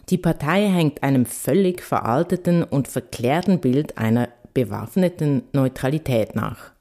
Die 0.10 0.17
Partei 0.17 0.67
hängt 0.67 1.04
einem 1.04 1.28
völlig 1.28 1.84
veralteten 1.84 2.63
und 2.63 2.88
verklärten 2.88 3.60
Bild 3.60 4.00
einer 4.00 4.30
bewaffneten 4.56 5.43
Neutralität 5.54 6.36
nach. 6.36 6.71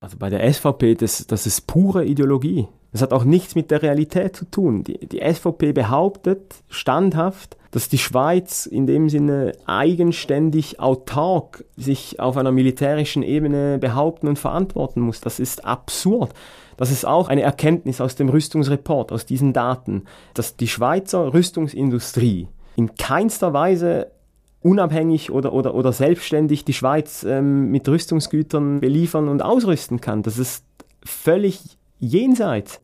Also 0.00 0.16
bei 0.16 0.30
der 0.30 0.50
SVP, 0.52 0.94
das, 0.94 1.26
das 1.26 1.46
ist 1.46 1.66
pure 1.66 2.04
Ideologie. 2.06 2.66
Das 2.92 3.00
hat 3.00 3.12
auch 3.12 3.24
nichts 3.24 3.54
mit 3.54 3.70
der 3.70 3.82
Realität 3.82 4.36
zu 4.36 4.44
tun. 4.44 4.84
Die, 4.84 5.06
die 5.06 5.20
SVP 5.20 5.72
behauptet 5.72 6.62
standhaft, 6.68 7.56
dass 7.70 7.88
die 7.88 7.98
Schweiz 7.98 8.66
in 8.66 8.86
dem 8.86 9.08
Sinne 9.08 9.52
eigenständig, 9.64 10.78
autark 10.78 11.64
sich 11.76 12.20
auf 12.20 12.36
einer 12.36 12.52
militärischen 12.52 13.22
Ebene 13.22 13.78
behaupten 13.78 14.28
und 14.28 14.38
verantworten 14.38 15.00
muss. 15.00 15.22
Das 15.22 15.40
ist 15.40 15.64
absurd. 15.64 16.34
Das 16.76 16.90
ist 16.90 17.06
auch 17.06 17.28
eine 17.28 17.42
Erkenntnis 17.42 18.00
aus 18.00 18.14
dem 18.14 18.28
Rüstungsreport, 18.28 19.10
aus 19.10 19.24
diesen 19.24 19.54
Daten, 19.54 20.04
dass 20.34 20.56
die 20.56 20.68
Schweizer 20.68 21.32
Rüstungsindustrie 21.32 22.48
in 22.76 22.94
keinster 22.94 23.54
Weise 23.54 24.12
unabhängig 24.60 25.30
oder, 25.30 25.52
oder, 25.52 25.74
oder 25.74 25.92
selbstständig 25.92 26.64
die 26.64 26.72
Schweiz 26.72 27.24
ähm, 27.24 27.70
mit 27.70 27.88
Rüstungsgütern 27.88 28.80
beliefern 28.80 29.28
und 29.28 29.42
ausrüsten 29.42 30.00
kann. 30.00 30.22
Das 30.22 30.38
ist 30.38 30.64
völlig 31.04 31.78
jenseits. 32.02 32.80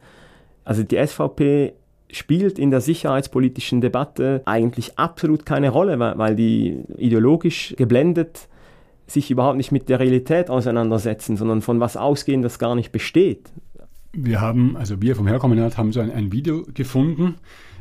Also 0.65 0.83
die 0.83 0.97
SVP 0.97 1.75
spielt 2.11 2.59
in 2.59 2.71
der 2.71 2.81
sicherheitspolitischen 2.81 3.81
Debatte 3.81 4.43
eigentlich 4.47 4.99
absolut 4.99 5.45
keine 5.45 5.71
Rolle, 5.71 5.99
weil 5.99 6.37
die 6.37 6.83
ideologisch 6.97 7.75
geblendet 7.77 8.49
sich 9.07 9.31
überhaupt 9.31 9.57
nicht 9.57 9.73
mit 9.73 9.89
der 9.89 10.01
Realität 10.01 10.51
auseinandersetzen, 10.51 11.37
sondern 11.37 11.63
von 11.63 11.81
was 11.81 11.97
ausgehen, 11.97 12.43
das 12.43 12.59
gar 12.59 12.75
nicht 12.75 12.93
besteht. 12.93 13.51
Wir 14.13 14.41
haben, 14.41 14.77
also 14.77 15.01
wir 15.01 15.17
vom 15.17 15.27
Herkommunat 15.27 15.77
haben 15.79 15.93
so 15.93 16.01
ein, 16.01 16.11
ein 16.11 16.33
Video 16.33 16.65
gefunden, 16.75 17.37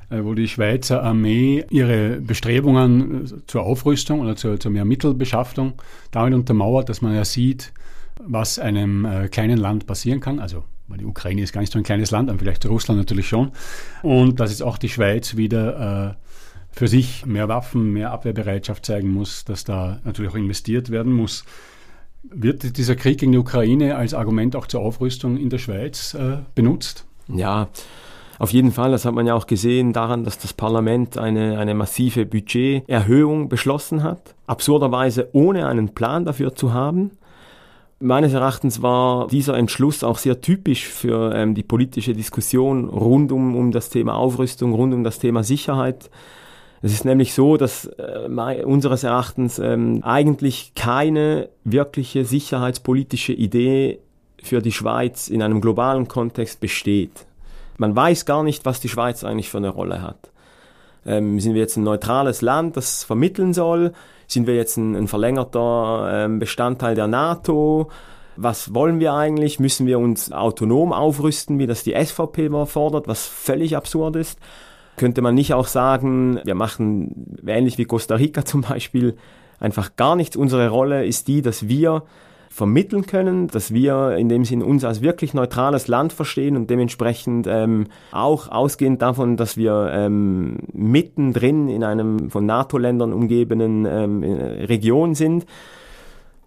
äh, 0.10 0.24
wo 0.24 0.34
die 0.34 0.48
Schweizer 0.48 1.04
Armee 1.04 1.66
ihre 1.70 2.22
Bestrebungen 2.22 3.26
äh, 3.26 3.46
zur 3.48 3.64
Aufrüstung 3.64 4.22
oder 4.22 4.36
zur, 4.36 4.60
zur 4.60 4.72
mehr 4.72 4.86
Mittelbeschaffung 4.86 5.74
damit 6.12 6.34
untermauert, 6.34 6.90
dass 6.90 7.02
man 7.02 7.14
ja 7.14 7.26
sieht, 7.26 7.74
was 8.20 8.60
einem 8.60 9.06
äh, 9.06 9.28
kleinen 9.28 9.58
Land 9.58 9.86
passieren 9.86 10.20
kann, 10.20 10.40
also 10.40 10.64
weil 10.88 10.98
die 10.98 11.06
Ukraine 11.06 11.42
ist 11.42 11.54
gar 11.54 11.62
nicht 11.62 11.74
so 11.74 11.80
ein 11.80 11.84
kleines 11.84 12.12
Land, 12.12 12.30
aber 12.30 12.40
vielleicht 12.40 12.66
Russland 12.66 13.00
natürlich 13.00 13.28
schon. 13.28 13.52
Und 14.04 14.40
dass 14.40 14.52
jetzt 14.52 14.64
auch 14.64 14.78
die 14.78 14.90
Schweiz 14.90 15.36
wieder 15.36 16.16
äh, 16.18 16.28
für 16.72 16.88
sich 16.88 17.26
mehr 17.26 17.48
Waffen, 17.48 17.92
mehr 17.92 18.12
Abwehrbereitschaft 18.12 18.86
zeigen 18.86 19.12
muss, 19.12 19.46
dass 19.46 19.64
da 19.64 20.00
natürlich 20.04 20.32
auch 20.32 20.38
investiert 20.38 20.90
werden 20.90 21.14
muss. 21.14 21.44
Wird 22.24 22.78
dieser 22.78 22.96
Krieg 22.96 23.20
gegen 23.20 23.32
die 23.32 23.38
Ukraine 23.38 23.96
als 23.96 24.14
Argument 24.14 24.56
auch 24.56 24.68
zur 24.68 24.82
Aufrüstung 24.82 25.38
in 25.38 25.50
der 25.50 25.60
Schweiz 25.60 26.14
äh, 26.14 26.38
benutzt? 26.56 27.06
Ja, 27.28 27.70
auf 28.40 28.52
jeden 28.52 28.72
Fall. 28.72 28.92
Das 28.92 29.06
hat 29.06 29.14
man 29.14 29.26
ja 29.26 29.34
auch 29.34 29.48
gesehen 29.48 29.94
daran, 29.94 30.24
dass 30.24 30.38
das 30.38 30.54
Parlament 30.54 31.18
eine, 31.18 31.58
eine 31.58 31.74
massive 31.74 32.26
Budgeterhöhung 32.26 33.50
beschlossen 33.50 34.04
hat. 34.04 34.36
Absurderweise 34.46 35.30
ohne 35.34 35.68
einen 35.68 35.90
Plan 35.96 36.26
dafür 36.26 36.54
zu 36.54 36.74
haben. 36.74 37.12
Meines 38.00 38.34
Erachtens 38.34 38.84
war 38.84 39.28
dieser 39.28 39.58
Entschluss 39.58 40.04
auch 40.04 40.20
sehr 40.20 40.40
typisch 40.40 40.88
für 40.88 41.34
ähm, 41.34 41.56
die 41.56 41.64
politische 41.64 42.14
Diskussion 42.14 42.90
rund 42.90 43.32
um, 43.32 43.56
um 43.56 43.72
das 43.72 43.90
Thema 43.90 44.16
Aufrüstung, 44.16 44.74
rund 44.74 44.94
um 44.94 45.04
das 45.04 45.18
Thema 45.18 45.44
Sicherheit. 45.44 46.12
Es 46.84 46.94
ist 46.94 47.06
nämlich 47.06 47.34
so, 47.34 47.58
dass 47.58 47.86
äh, 47.98 48.64
unseres 48.64 49.04
Erachtens 49.04 49.58
ähm, 49.58 50.04
eigentlich 50.04 50.74
keine 50.76 51.50
wirkliche 51.64 52.24
sicherheitspolitische 52.24 53.34
Idee 53.34 54.00
für 54.44 54.62
die 54.62 54.72
Schweiz 54.72 55.28
in 55.28 55.42
einem 55.42 55.60
globalen 55.60 56.08
Kontext 56.08 56.60
besteht. 56.60 57.26
Man 57.78 57.96
weiß 57.96 58.26
gar 58.26 58.44
nicht, 58.44 58.64
was 58.66 58.80
die 58.80 58.90
Schweiz 58.90 59.24
eigentlich 59.24 59.50
für 59.50 59.58
eine 59.58 59.70
Rolle 59.70 60.04
hat. 60.04 60.30
Ähm, 61.04 61.40
sind 61.40 61.56
wir 61.56 61.62
jetzt 61.62 61.78
ein 61.78 61.84
neutrales 61.84 62.42
Land, 62.42 62.78
das 62.78 63.04
vermitteln 63.04 63.56
soll? 63.56 63.94
Sind 64.28 64.48
wir 64.48 64.56
jetzt 64.56 64.78
ein, 64.78 64.96
ein 64.96 65.08
verlängerter 65.08 66.10
ähm, 66.12 66.40
Bestandteil 66.40 66.96
der 66.96 67.08
NATO? 67.08 67.90
Was 68.36 68.74
wollen 68.74 69.00
wir 69.00 69.14
eigentlich? 69.14 69.60
Müssen 69.60 69.88
wir 69.88 70.00
uns 70.00 70.32
autonom 70.32 70.94
aufrüsten, 70.94 71.58
wie 71.60 71.66
das 71.66 71.84
die 71.84 71.96
SVP 71.96 72.50
fordert, 72.66 73.08
was 73.08 73.26
völlig 73.26 73.76
absurd 73.76 74.16
ist? 74.16 74.40
Könnte 74.96 75.22
man 75.22 75.36
nicht 75.36 75.54
auch 75.54 75.68
sagen, 75.68 76.40
wir 76.44 76.56
machen 76.56 77.38
ähnlich 77.46 77.78
wie 77.78 77.86
Costa 77.86 78.16
Rica 78.16 78.46
zum 78.46 78.62
Beispiel 78.62 79.16
einfach 79.60 79.96
gar 79.96 80.16
nichts. 80.16 80.36
Unsere 80.36 80.70
Rolle 80.70 81.06
ist 81.06 81.28
die, 81.28 81.42
dass 81.42 81.68
wir 81.68 82.04
vermitteln 82.50 83.06
können, 83.06 83.48
dass 83.48 83.74
wir 83.74 84.16
in 84.18 84.30
dem 84.30 84.46
Sinn 84.46 84.62
uns 84.62 84.84
als 84.84 85.02
wirklich 85.02 85.34
neutrales 85.34 85.88
Land 85.88 86.14
verstehen 86.14 86.56
und 86.56 86.70
dementsprechend 86.70 87.48
ähm, 87.48 87.88
auch 88.12 88.50
ausgehend 88.50 89.02
davon, 89.02 89.38
dass 89.38 89.58
wir 89.58 89.90
ähm, 89.94 90.58
mittendrin 90.74 91.68
in 91.68 91.84
einem 91.84 92.30
von 92.30 92.46
NATO-Ländern 92.46 93.14
umgebenen 93.14 93.86
ähm, 93.86 94.24
Region 94.24 95.16
sind. 95.16 95.46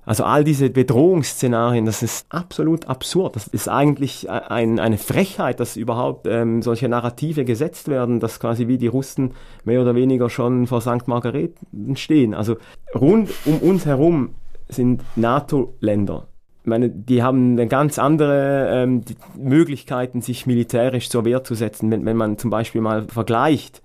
Also 0.06 0.24
all 0.24 0.44
diese 0.44 0.70
Bedrohungsszenarien, 0.70 1.84
das 1.84 2.02
ist 2.02 2.26
absolut 2.30 2.88
absurd. 2.88 3.36
Das 3.36 3.46
ist 3.46 3.68
eigentlich 3.68 4.28
ein, 4.28 4.80
eine 4.80 4.98
Frechheit, 4.98 5.60
dass 5.60 5.76
überhaupt 5.76 6.26
ähm, 6.26 6.62
solche 6.62 6.88
Narrative 6.88 7.44
gesetzt 7.44 7.86
werden, 7.86 8.18
dass 8.18 8.40
quasi 8.40 8.66
wie 8.66 8.78
die 8.78 8.86
Russen 8.86 9.34
mehr 9.64 9.80
oder 9.80 9.94
weniger 9.94 10.30
schon 10.30 10.66
vor 10.66 10.80
St. 10.80 11.06
Margareten 11.06 11.96
stehen. 11.96 12.34
Also 12.34 12.56
rund 12.94 13.30
um 13.44 13.58
uns 13.58 13.86
herum 13.86 14.30
sind 14.70 15.02
NATO-Länder. 15.16 16.26
Ich 16.62 16.66
meine, 16.66 16.90
die 16.90 17.22
haben 17.22 17.56
ganz 17.68 17.98
andere 17.98 18.68
ähm, 18.70 19.02
Möglichkeiten, 19.36 20.20
sich 20.20 20.46
militärisch 20.46 21.08
zur 21.08 21.24
Wehr 21.24 21.42
zu 21.42 21.54
setzen, 21.54 21.90
wenn, 21.90 22.04
wenn 22.04 22.16
man 22.16 22.36
zum 22.36 22.50
Beispiel 22.50 22.80
mal 22.80 23.04
vergleicht, 23.04 23.82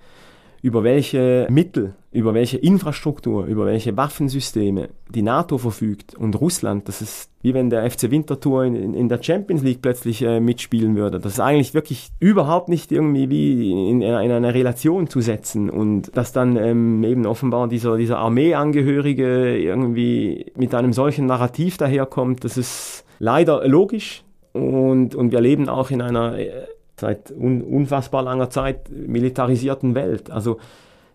über 0.61 0.83
welche 0.83 1.47
Mittel, 1.49 1.93
über 2.15 2.33
welche 2.33 2.57
Infrastruktur, 2.57 3.45
über 3.45 3.65
welche 3.65 3.97
Waffensysteme 3.97 4.87
die 5.09 5.21
NATO 5.21 5.57
verfügt 5.57 6.15
und 6.15 6.39
Russland, 6.39 6.87
das 6.87 7.01
ist 7.01 7.29
wie 7.41 7.53
wenn 7.53 7.69
der 7.69 7.89
FC 7.91 8.09
Winterthur 8.09 8.63
in, 8.63 8.73
in, 8.73 8.93
in 8.93 9.09
der 9.09 9.21
Champions 9.21 9.63
League 9.63 9.81
plötzlich 9.81 10.21
äh, 10.21 10.39
mitspielen 10.39 10.95
würde. 10.95 11.19
Das 11.19 11.33
ist 11.33 11.39
eigentlich 11.41 11.73
wirklich 11.73 12.11
überhaupt 12.19 12.69
nicht 12.69 12.93
irgendwie 12.93 13.29
wie 13.29 13.69
in, 13.89 14.01
in 14.01 14.13
einer 14.13 14.53
Relation 14.53 15.07
zu 15.07 15.19
setzen 15.19 15.69
und 15.69 16.15
dass 16.15 16.31
dann 16.31 16.55
ähm, 16.55 17.03
eben 17.03 17.25
offenbar 17.25 17.67
dieser, 17.67 17.97
dieser 17.97 18.17
Armeeangehörige 18.19 19.57
irgendwie 19.57 20.53
mit 20.55 20.73
einem 20.73 20.93
solchen 20.93 21.25
Narrativ 21.25 21.75
daherkommt, 21.75 22.45
das 22.45 22.57
ist 22.57 23.03
leider 23.19 23.67
logisch 23.67 24.23
und, 24.53 25.15
und 25.15 25.33
wir 25.33 25.41
leben 25.41 25.67
auch 25.67 25.91
in 25.91 26.01
einer 26.01 26.39
äh, 26.39 26.49
seit 26.97 27.29
un 27.29 27.61
unfassbar 27.61 28.23
langer 28.23 28.49
Zeit 28.49 28.89
militarisierten 28.89 29.95
Welt. 29.95 30.31
Also 30.31 30.59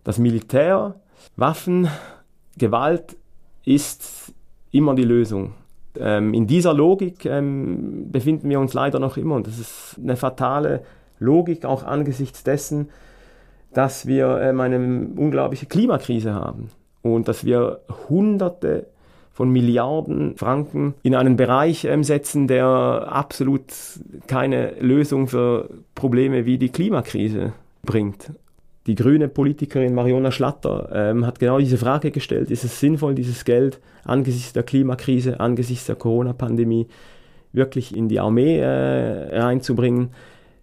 das 0.05 0.19
Militär, 0.19 0.95
Waffen, 1.37 1.89
Gewalt 2.59 3.17
ist 3.65 4.33
immer 4.71 4.95
die 4.95 5.05
Lösung. 5.05 5.53
Ähm, 5.99 6.35
in 6.35 6.47
dieser 6.47 6.73
Logik 6.73 7.25
ähm, 7.27 8.11
befinden 8.11 8.49
wir 8.49 8.61
uns 8.61 8.75
leider 8.75 8.99
noch 8.99 9.17
immer 9.17 9.35
und 9.35 9.47
das 9.47 9.59
ist 9.59 9.97
eine 10.03 10.17
fatale 10.17 10.83
Logik 11.19 11.65
auch 11.65 11.83
angesichts 11.83 12.45
dessen, 12.45 12.89
dass 13.73 14.07
wir 14.07 14.41
ähm, 14.41 14.61
eine 14.61 14.79
unglaubliche 15.17 15.67
Klimakrise 15.67 16.35
haben 16.35 16.71
und 17.03 17.29
dass 17.29 17.45
wir 17.45 17.81
hunderte 18.09 18.87
von 19.33 19.51
Milliarden 19.51 20.37
Franken 20.37 20.95
in 21.03 21.15
einen 21.15 21.37
Bereich 21.37 21.85
ähm, 21.85 22.05
setzen, 22.05 22.47
der 22.47 23.09
absolut 23.11 23.65
keine 24.27 24.73
Lösung 24.81 25.29
für 25.29 25.71
Probleme 25.95 26.47
wie 26.47 26.59
die 26.59 26.69
Klimakrise 26.69 27.53
bringt. 27.83 28.33
Die 28.87 28.95
grüne 28.95 29.29
Politikerin 29.29 29.95
Mariona 29.95 30.31
Schlatter 30.31 30.89
ähm, 30.93 31.27
hat 31.27 31.39
genau 31.39 31.59
diese 31.59 31.77
Frage 31.77 32.11
gestellt, 32.11 32.51
ist 32.51 32.65
es 32.65 32.81
sinnvoll, 32.81 33.15
dieses 33.15 33.45
Geld 33.45 33.79
angesichts 34.05 34.55
der 34.55 34.63
Klimakrise, 34.63 35.39
angesichts 35.39 35.87
der 35.87 35.97
Corona-Pandemie 35.97 36.87
wirklich 37.53 37.95
in 37.95 38.09
die 38.09 38.21
Armee 38.21 38.59
äh, 38.59 39.39
reinzubringen? 39.39 40.11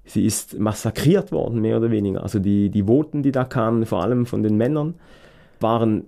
Sie 0.06 0.26
ist 0.26 0.58
massakriert 0.58 1.32
worden, 1.32 1.62
mehr 1.62 1.78
oder 1.78 1.92
weniger. 1.92 2.24
Also 2.24 2.40
die, 2.40 2.70
die 2.70 2.88
Voten, 2.88 3.24
die 3.24 3.32
da 3.32 3.44
kamen, 3.44 3.86
vor 3.86 4.02
allem 4.02 4.26
von 4.26 4.42
den 4.42 4.56
Männern, 4.56 4.96
waren 5.60 6.06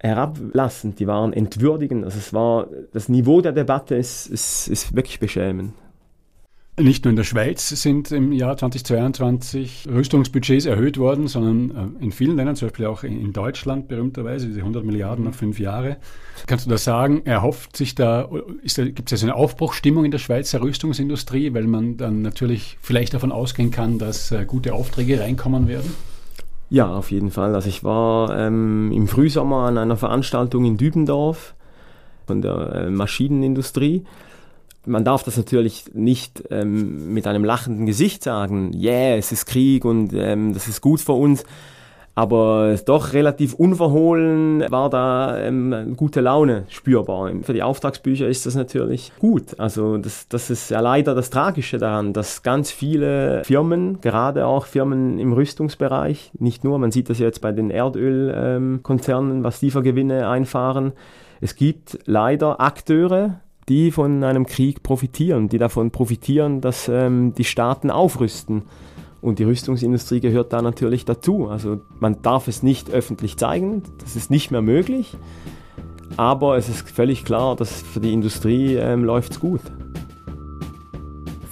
herablassend, 0.00 0.98
die 0.98 1.06
waren 1.06 1.32
entwürdigend. 1.32 2.04
Also 2.04 2.18
es 2.18 2.32
war, 2.32 2.68
das 2.92 3.08
Niveau 3.08 3.40
der 3.40 3.52
Debatte 3.52 3.96
ist, 3.96 4.26
ist, 4.26 4.68
ist 4.68 4.96
wirklich 4.96 5.20
beschämend. 5.20 5.74
Nicht 6.78 7.04
nur 7.04 7.10
in 7.10 7.16
der 7.16 7.24
Schweiz 7.24 7.68
sind 7.68 8.12
im 8.12 8.32
Jahr 8.32 8.56
2022 8.56 9.88
Rüstungsbudgets 9.90 10.64
erhöht 10.64 10.96
worden, 10.96 11.26
sondern 11.26 11.94
äh, 12.00 12.04
in 12.04 12.12
vielen 12.12 12.36
Ländern, 12.36 12.54
zum 12.54 12.68
Beispiel 12.68 12.86
auch 12.86 13.02
in 13.02 13.32
Deutschland 13.32 13.88
berühmterweise, 13.88 14.46
diese 14.46 14.60
100 14.60 14.84
Milliarden 14.84 15.26
auf 15.26 15.34
fünf 15.34 15.58
Jahre. 15.58 15.96
Kannst 16.46 16.66
du 16.66 16.70
da 16.70 16.78
sagen, 16.78 17.22
erhofft 17.24 17.76
sich 17.76 17.96
da, 17.96 18.28
da 18.30 18.84
gibt 18.84 19.10
es 19.10 19.20
ja 19.20 19.26
eine 19.26 19.34
Aufbruchstimmung 19.34 20.04
in 20.04 20.12
der 20.12 20.18
Schweizer 20.18 20.62
Rüstungsindustrie, 20.62 21.52
weil 21.52 21.66
man 21.66 21.96
dann 21.96 22.22
natürlich 22.22 22.78
vielleicht 22.80 23.12
davon 23.12 23.32
ausgehen 23.32 23.72
kann, 23.72 23.98
dass 23.98 24.30
äh, 24.30 24.44
gute 24.46 24.72
Aufträge 24.72 25.20
reinkommen 25.20 25.66
werden? 25.66 25.92
Ja, 26.70 26.86
auf 26.94 27.10
jeden 27.10 27.30
Fall. 27.30 27.54
Also 27.54 27.68
ich 27.68 27.82
war 27.82 28.38
ähm, 28.38 28.92
im 28.92 29.08
Frühsommer 29.08 29.64
an 29.64 29.78
einer 29.78 29.96
Veranstaltung 29.96 30.64
in 30.64 30.76
Dübendorf 30.76 31.54
von 32.26 32.40
der 32.40 32.72
äh, 32.74 32.90
Maschinenindustrie. 32.90 34.04
Man 34.86 35.04
darf 35.04 35.22
das 35.22 35.36
natürlich 35.36 35.84
nicht 35.92 36.44
ähm, 36.50 37.12
mit 37.12 37.26
einem 37.26 37.44
lachenden 37.44 37.86
Gesicht 37.86 38.22
sagen, 38.22 38.72
yeah, 38.74 39.16
es 39.16 39.32
ist 39.32 39.46
Krieg 39.46 39.84
und 39.84 40.12
ähm, 40.14 40.54
das 40.54 40.68
ist 40.68 40.80
gut 40.80 41.00
für 41.00 41.12
uns. 41.12 41.44
Aber 42.18 42.74
doch 42.84 43.12
relativ 43.12 43.54
unverhohlen 43.54 44.64
war 44.70 44.90
da 44.90 45.38
ähm, 45.38 45.94
gute 45.96 46.20
Laune 46.20 46.64
spürbar. 46.68 47.30
Für 47.42 47.52
die 47.52 47.62
Auftragsbücher 47.62 48.26
ist 48.26 48.44
das 48.44 48.56
natürlich 48.56 49.12
gut. 49.20 49.60
Also 49.60 49.98
das, 49.98 50.26
das 50.26 50.50
ist 50.50 50.70
ja 50.72 50.80
leider 50.80 51.14
das 51.14 51.30
Tragische 51.30 51.78
daran, 51.78 52.12
dass 52.12 52.42
ganz 52.42 52.72
viele 52.72 53.44
Firmen, 53.44 54.00
gerade 54.00 54.46
auch 54.46 54.66
Firmen 54.66 55.20
im 55.20 55.32
Rüstungsbereich, 55.32 56.32
nicht 56.40 56.64
nur, 56.64 56.80
man 56.80 56.90
sieht 56.90 57.08
das 57.08 57.20
jetzt 57.20 57.40
bei 57.40 57.52
den 57.52 57.70
Erdölkonzernen, 57.70 59.36
ähm, 59.36 59.44
was 59.44 59.60
die 59.60 59.70
für 59.70 59.84
Gewinne 59.84 60.28
einfahren. 60.28 60.94
Es 61.40 61.54
gibt 61.54 62.00
leider 62.04 62.60
Akteure, 62.60 63.38
die 63.68 63.90
von 63.90 64.24
einem 64.24 64.46
Krieg 64.46 64.82
profitieren, 64.82 65.48
die 65.48 65.58
davon 65.58 65.90
profitieren, 65.90 66.60
dass 66.60 66.88
ähm, 66.88 67.34
die 67.34 67.44
Staaten 67.44 67.90
aufrüsten. 67.90 68.62
Und 69.20 69.40
die 69.40 69.44
Rüstungsindustrie 69.44 70.20
gehört 70.20 70.52
da 70.52 70.62
natürlich 70.62 71.04
dazu. 71.04 71.48
Also 71.48 71.80
man 71.98 72.22
darf 72.22 72.48
es 72.48 72.62
nicht 72.62 72.90
öffentlich 72.90 73.36
zeigen, 73.36 73.82
das 73.98 74.16
ist 74.16 74.30
nicht 74.30 74.50
mehr 74.50 74.62
möglich. 74.62 75.16
Aber 76.16 76.56
es 76.56 76.68
ist 76.68 76.88
völlig 76.88 77.24
klar, 77.24 77.56
dass 77.56 77.82
für 77.82 78.00
die 78.00 78.12
Industrie 78.12 78.74
ähm, 78.76 79.04
läuft 79.04 79.32
es 79.32 79.40
gut. 79.40 79.60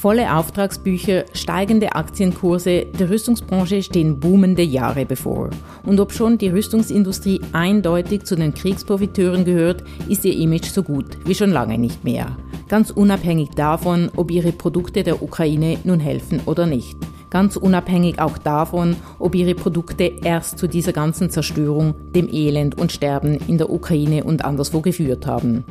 Volle 0.06 0.32
Auftragsbücher, 0.36 1.24
steigende 1.32 1.96
Aktienkurse, 1.96 2.86
der 2.96 3.10
Rüstungsbranche 3.10 3.82
stehen 3.82 4.20
boomende 4.20 4.62
Jahre 4.62 5.04
bevor. 5.04 5.50
Und 5.84 5.98
ob 5.98 6.12
schon 6.12 6.38
die 6.38 6.46
Rüstungsindustrie 6.46 7.40
eindeutig 7.50 8.22
zu 8.22 8.36
den 8.36 8.54
Kriegsprofiteuren 8.54 9.44
gehört, 9.44 9.82
ist 10.08 10.24
ihr 10.24 10.36
Image 10.38 10.66
so 10.66 10.84
gut 10.84 11.18
wie 11.24 11.34
schon 11.34 11.50
lange 11.50 11.76
nicht 11.76 12.04
mehr. 12.04 12.36
Ganz 12.68 12.90
unabhängig 12.90 13.48
davon, 13.56 14.08
ob 14.14 14.30
ihre 14.30 14.52
Produkte 14.52 15.02
der 15.02 15.24
Ukraine 15.24 15.78
nun 15.82 15.98
helfen 15.98 16.40
oder 16.46 16.66
nicht 16.66 16.96
ganz 17.28 17.56
unabhängig 17.56 18.20
auch 18.20 18.38
davon, 18.38 18.94
ob 19.18 19.34
ihre 19.34 19.56
Produkte 19.56 20.04
erst 20.04 20.60
zu 20.60 20.68
dieser 20.68 20.92
ganzen 20.92 21.30
Zerstörung, 21.30 21.96
dem 22.14 22.32
Elend 22.32 22.78
und 22.78 22.92
Sterben 22.92 23.40
in 23.48 23.58
der 23.58 23.70
Ukraine 23.70 24.22
und 24.22 24.44
anderswo 24.44 24.82
geführt 24.82 25.26
haben. 25.26 25.64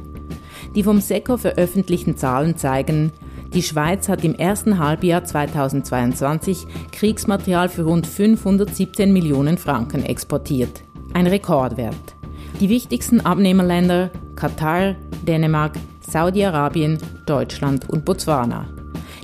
Die 0.75 0.83
vom 0.83 0.99
SECO 0.99 1.37
veröffentlichten 1.37 2.17
Zahlen 2.17 2.57
zeigen, 2.57 3.13
die 3.53 3.63
Schweiz 3.63 4.10
hat 4.10 4.23
im 4.23 4.36
ersten 4.36 4.79
Halbjahr 4.79 5.23
2022 5.23 6.67
Kriegsmaterial 6.91 7.69
für 7.69 7.84
rund 7.84 8.05
517 8.05 9.13
Millionen 9.13 9.58
Franken 9.58 10.03
exportiert. 10.03 10.84
Ein 11.13 11.27
Rekordwert. 11.27 12.15
Die 12.60 12.69
wichtigsten 12.69 13.21
Abnehmerländer 13.21 14.10
Katar, 14.36 14.95
Dänemark, 15.25 15.73
Saudi-Arabien, 16.01 16.97
Deutschland 17.25 17.89
und 17.89 18.03
Botswana. 18.03 18.65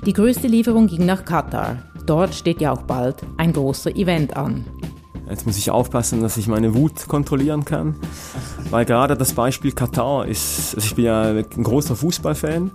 Die 0.06 0.12
größte 0.12 0.48
Lieferung 0.48 0.86
ging 0.86 1.06
nach 1.06 1.24
Katar. 1.24 1.78
Dort 2.06 2.34
steht 2.34 2.60
ja 2.60 2.72
auch 2.72 2.82
bald 2.82 3.16
ein 3.36 3.52
großer 3.52 3.94
Event 3.94 4.36
an. 4.36 4.64
Jetzt 5.28 5.46
muss 5.46 5.56
ich 5.56 5.70
aufpassen, 5.70 6.20
dass 6.20 6.36
ich 6.36 6.48
meine 6.48 6.74
Wut 6.74 7.06
kontrollieren 7.06 7.64
kann, 7.64 7.94
weil 8.70 8.84
gerade 8.84 9.16
das 9.16 9.32
Beispiel 9.32 9.72
Katar 9.72 10.26
ist, 10.26 10.74
also 10.74 10.86
ich 10.86 10.94
bin 10.94 11.04
ja 11.04 11.22
ein 11.22 11.62
großer 11.62 11.94
Fußballfan 11.94 12.70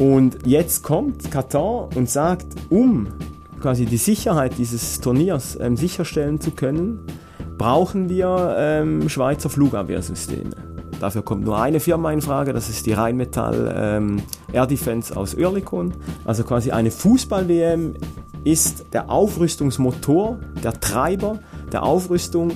und 0.00 0.46
jetzt 0.46 0.82
kommt 0.82 1.30
Katar 1.30 1.94
und 1.94 2.08
sagt, 2.08 2.46
um 2.70 3.08
quasi 3.60 3.84
die 3.84 3.98
Sicherheit 3.98 4.56
dieses 4.56 4.98
Turniers 5.02 5.58
ähm, 5.60 5.76
sicherstellen 5.76 6.40
zu 6.40 6.52
können, 6.52 7.00
brauchen 7.58 8.08
wir 8.08 8.56
ähm, 8.58 9.10
Schweizer 9.10 9.50
Flugabwehrsysteme. 9.50 10.56
Dafür 11.00 11.20
kommt 11.20 11.44
nur 11.44 11.60
eine 11.60 11.80
Firma 11.80 12.12
in 12.12 12.22
Frage, 12.22 12.54
das 12.54 12.70
ist 12.70 12.86
die 12.86 12.94
Rheinmetall 12.94 13.74
ähm, 13.76 14.22
Air 14.54 14.66
Defense 14.66 15.14
aus 15.14 15.36
Oerlikon. 15.36 15.92
Also 16.24 16.44
quasi 16.44 16.70
eine 16.70 16.90
Fußball-WM 16.90 17.92
ist 18.42 18.86
der 18.94 19.10
Aufrüstungsmotor, 19.10 20.38
der 20.64 20.80
Treiber 20.80 21.40
der 21.72 21.82
Aufrüstung 21.82 22.52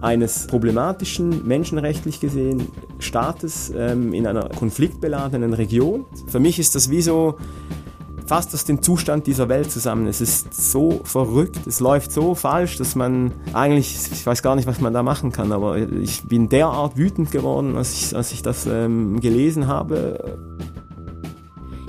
eines 0.00 0.46
problematischen, 0.46 1.46
menschenrechtlich 1.46 2.20
gesehen, 2.20 2.68
Staates 2.98 3.72
ähm, 3.76 4.12
in 4.12 4.26
einer 4.26 4.48
konfliktbeladenen 4.48 5.54
Region. 5.54 6.06
Für 6.28 6.40
mich 6.40 6.58
ist 6.58 6.74
das 6.74 6.90
wie 6.90 7.02
so 7.02 7.36
fasst 8.26 8.54
das 8.54 8.64
den 8.64 8.82
Zustand 8.82 9.26
dieser 9.26 9.48
Welt 9.48 9.70
zusammen. 9.70 10.06
Es 10.06 10.20
ist 10.20 10.54
so 10.54 11.00
verrückt, 11.04 11.66
es 11.66 11.80
läuft 11.80 12.12
so 12.12 12.34
falsch, 12.34 12.78
dass 12.78 12.94
man 12.94 13.32
eigentlich, 13.52 13.94
ich 14.10 14.24
weiß 14.24 14.42
gar 14.42 14.56
nicht, 14.56 14.66
was 14.66 14.80
man 14.80 14.94
da 14.94 15.02
machen 15.02 15.32
kann, 15.32 15.52
aber 15.52 15.76
ich 15.76 16.22
bin 16.22 16.48
derart 16.48 16.96
wütend 16.96 17.30
geworden, 17.30 17.76
als 17.76 17.92
ich, 17.92 18.16
als 18.16 18.32
ich 18.32 18.42
das 18.42 18.66
ähm, 18.66 19.20
gelesen 19.20 19.66
habe. 19.66 20.38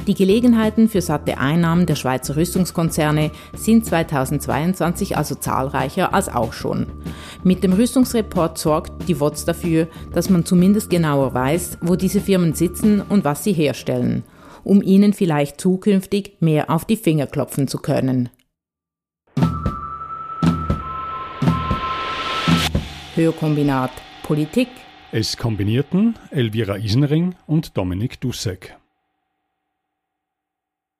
Die 0.07 0.13
Gelegenheiten 0.13 0.89
für 0.89 1.01
satte 1.01 1.37
Einnahmen 1.37 1.85
der 1.85 1.95
Schweizer 1.95 2.35
Rüstungskonzerne 2.35 3.31
sind 3.53 3.85
2022 3.85 5.15
also 5.15 5.35
zahlreicher 5.35 6.13
als 6.13 6.27
auch 6.29 6.53
schon. 6.53 6.87
Mit 7.43 7.63
dem 7.63 7.73
Rüstungsreport 7.73 8.57
sorgt 8.57 9.07
die 9.07 9.19
WOTS 9.19 9.45
dafür, 9.45 9.87
dass 10.13 10.29
man 10.29 10.45
zumindest 10.45 10.89
genauer 10.89 11.33
weiß, 11.33 11.77
wo 11.81 11.95
diese 11.95 12.21
Firmen 12.21 12.53
sitzen 12.53 13.01
und 13.01 13.23
was 13.23 13.43
sie 13.43 13.53
herstellen 13.53 14.23
um 14.63 14.81
ihnen 14.81 15.13
vielleicht 15.13 15.59
zukünftig 15.59 16.37
mehr 16.39 16.69
auf 16.69 16.85
die 16.85 16.97
Finger 16.97 17.27
klopfen 17.27 17.67
zu 17.67 17.77
können. 17.77 18.29
Hörkombinat 23.15 23.91
Politik, 24.23 24.69
Es 25.11 25.37
kombinierten 25.37 26.15
Elvira 26.31 26.77
Isenring 26.77 27.35
und 27.45 27.77
Dominik 27.77 28.19
Dussek. 28.19 28.75